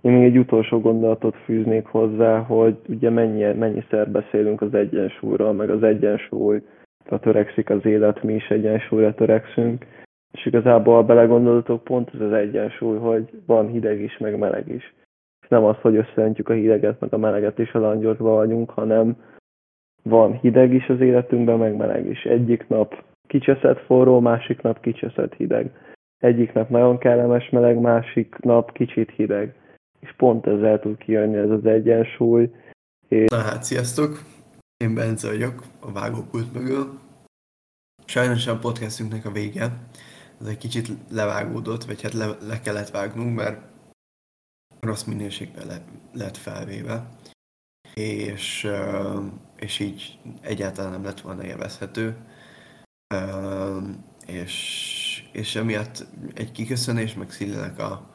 Én 0.00 0.12
még 0.12 0.24
egy 0.24 0.38
utolsó 0.38 0.80
gondolatot 0.80 1.36
fűznék 1.36 1.86
hozzá, 1.86 2.38
hogy 2.38 2.80
ugye 2.88 3.10
mennyi, 3.10 3.52
mennyiszer 3.52 4.10
beszélünk 4.10 4.60
az 4.60 4.74
egyensúlyról, 4.74 5.52
meg 5.52 5.70
az 5.70 5.82
egyensúly 5.82 6.66
törekszik 7.08 7.70
az 7.70 7.84
élet, 7.84 8.22
mi 8.22 8.34
is 8.34 8.48
egyensúlyra 8.48 9.14
törekszünk. 9.14 9.86
És 10.32 10.46
igazából, 10.46 11.04
belegondoltok, 11.04 11.84
pont 11.84 12.10
ez 12.14 12.20
az 12.20 12.32
egyensúly, 12.32 12.98
hogy 12.98 13.30
van 13.46 13.68
hideg 13.68 14.00
is, 14.00 14.18
meg 14.18 14.38
meleg 14.38 14.68
is. 14.68 14.94
És 15.42 15.48
nem 15.48 15.64
az, 15.64 15.76
hogy 15.80 15.96
összeöntjük 15.96 16.48
a 16.48 16.52
hideget, 16.52 17.00
meg 17.00 17.12
a 17.12 17.18
meleget 17.18 17.58
is 17.58 17.72
a 17.72 17.78
langyosba 17.78 18.30
vagyunk, 18.30 18.70
hanem 18.70 19.16
van 20.02 20.32
hideg 20.32 20.72
is 20.72 20.88
az 20.88 21.00
életünkben, 21.00 21.58
meg 21.58 21.76
meleg 21.76 22.06
is. 22.06 22.24
Egyik 22.24 22.68
nap 22.68 23.04
kicseszett 23.26 23.78
forró, 23.78 24.20
másik 24.20 24.62
nap 24.62 24.80
kicseszett 24.80 25.34
hideg 25.34 25.70
egyik 26.18 26.52
nap 26.52 26.68
nagyon 26.68 26.98
kellemes 26.98 27.50
meleg, 27.50 27.80
másik 27.80 28.36
nap 28.38 28.72
kicsit 28.72 29.10
hideg. 29.10 29.54
És 30.00 30.14
pont 30.16 30.46
ezzel 30.46 30.80
tud 30.80 30.98
kijönni 30.98 31.36
ez 31.36 31.50
az 31.50 31.66
egyensúly. 31.66 32.50
És... 33.08 33.30
Na 33.30 33.36
hát, 33.36 33.62
sziasztok! 33.62 34.35
Én 34.76 34.94
Bence 34.94 35.28
vagyok, 35.28 35.64
a 35.80 35.92
vágókult 35.92 36.52
mögül. 36.52 37.00
Sajnos 38.04 38.46
a 38.46 38.58
podcastünknek 38.58 39.24
a 39.24 39.30
vége. 39.30 39.88
Ez 40.40 40.46
egy 40.46 40.58
kicsit 40.58 40.88
levágódott, 41.08 41.84
vagy 41.84 42.02
hát 42.02 42.12
le, 42.12 42.26
le 42.40 42.60
kellett 42.60 42.90
vágnunk, 42.90 43.36
mert 43.36 43.72
rossz 44.80 45.04
minőségben 45.04 45.66
le, 45.66 45.84
lett 46.12 46.36
felvéve. 46.36 47.08
És, 47.94 48.68
és 49.56 49.78
így 49.78 50.18
egyáltalán 50.40 50.90
nem 50.90 51.04
lett 51.04 51.20
volna 51.20 51.44
élvezhető. 51.44 52.26
És 54.26 54.86
és 55.36 55.54
emiatt 55.54 56.06
egy 56.34 56.52
kiköszönés, 56.52 57.14
meg 57.14 57.30
Szilinek 57.30 57.78
a, 57.78 58.10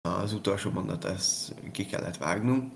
az 0.00 0.32
utolsó 0.32 0.70
mondat, 0.70 1.04
ezt 1.04 1.54
ki 1.72 1.86
kellett 1.86 2.16
vágnunk. 2.16 2.72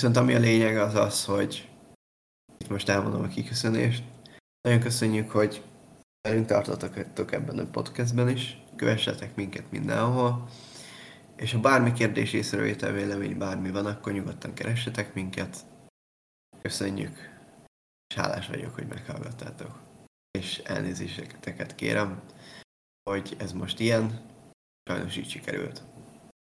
Viszont 0.00 0.16
ami 0.16 0.34
a 0.34 0.38
lényeg 0.38 0.76
az 0.76 0.94
az, 0.94 1.24
hogy 1.24 1.68
most 2.68 2.88
elmondom 2.88 3.22
a 3.22 3.28
kiköszönést. 3.28 4.04
Nagyon 4.60 4.80
köszönjük, 4.80 5.30
hogy 5.30 5.64
velünk 6.28 6.46
tartottatok 6.46 7.32
ebben 7.32 7.58
a 7.58 7.70
podcastben 7.70 8.28
is. 8.28 8.62
Kövessetek 8.76 9.34
minket 9.34 9.70
mindenhol. 9.70 10.48
És 11.36 11.52
ha 11.52 11.60
bármi 11.60 11.92
kérdés, 11.92 12.32
észrevétel, 12.32 12.92
vélemény, 12.92 13.38
bármi 13.38 13.70
van, 13.70 13.86
akkor 13.86 14.12
nyugodtan 14.12 14.54
keressetek 14.54 15.14
minket. 15.14 15.56
Köszönjük, 16.62 17.16
és 18.06 18.20
hálás 18.20 18.46
vagyok, 18.46 18.74
hogy 18.74 18.86
meghallgattátok 18.86 19.80
és 20.38 20.58
elnézéseket 20.58 21.74
kérem, 21.74 22.22
hogy 23.10 23.36
ez 23.38 23.52
most 23.52 23.80
ilyen, 23.80 24.26
sajnos 24.90 25.16
így 25.16 25.30
sikerült. 25.30 25.89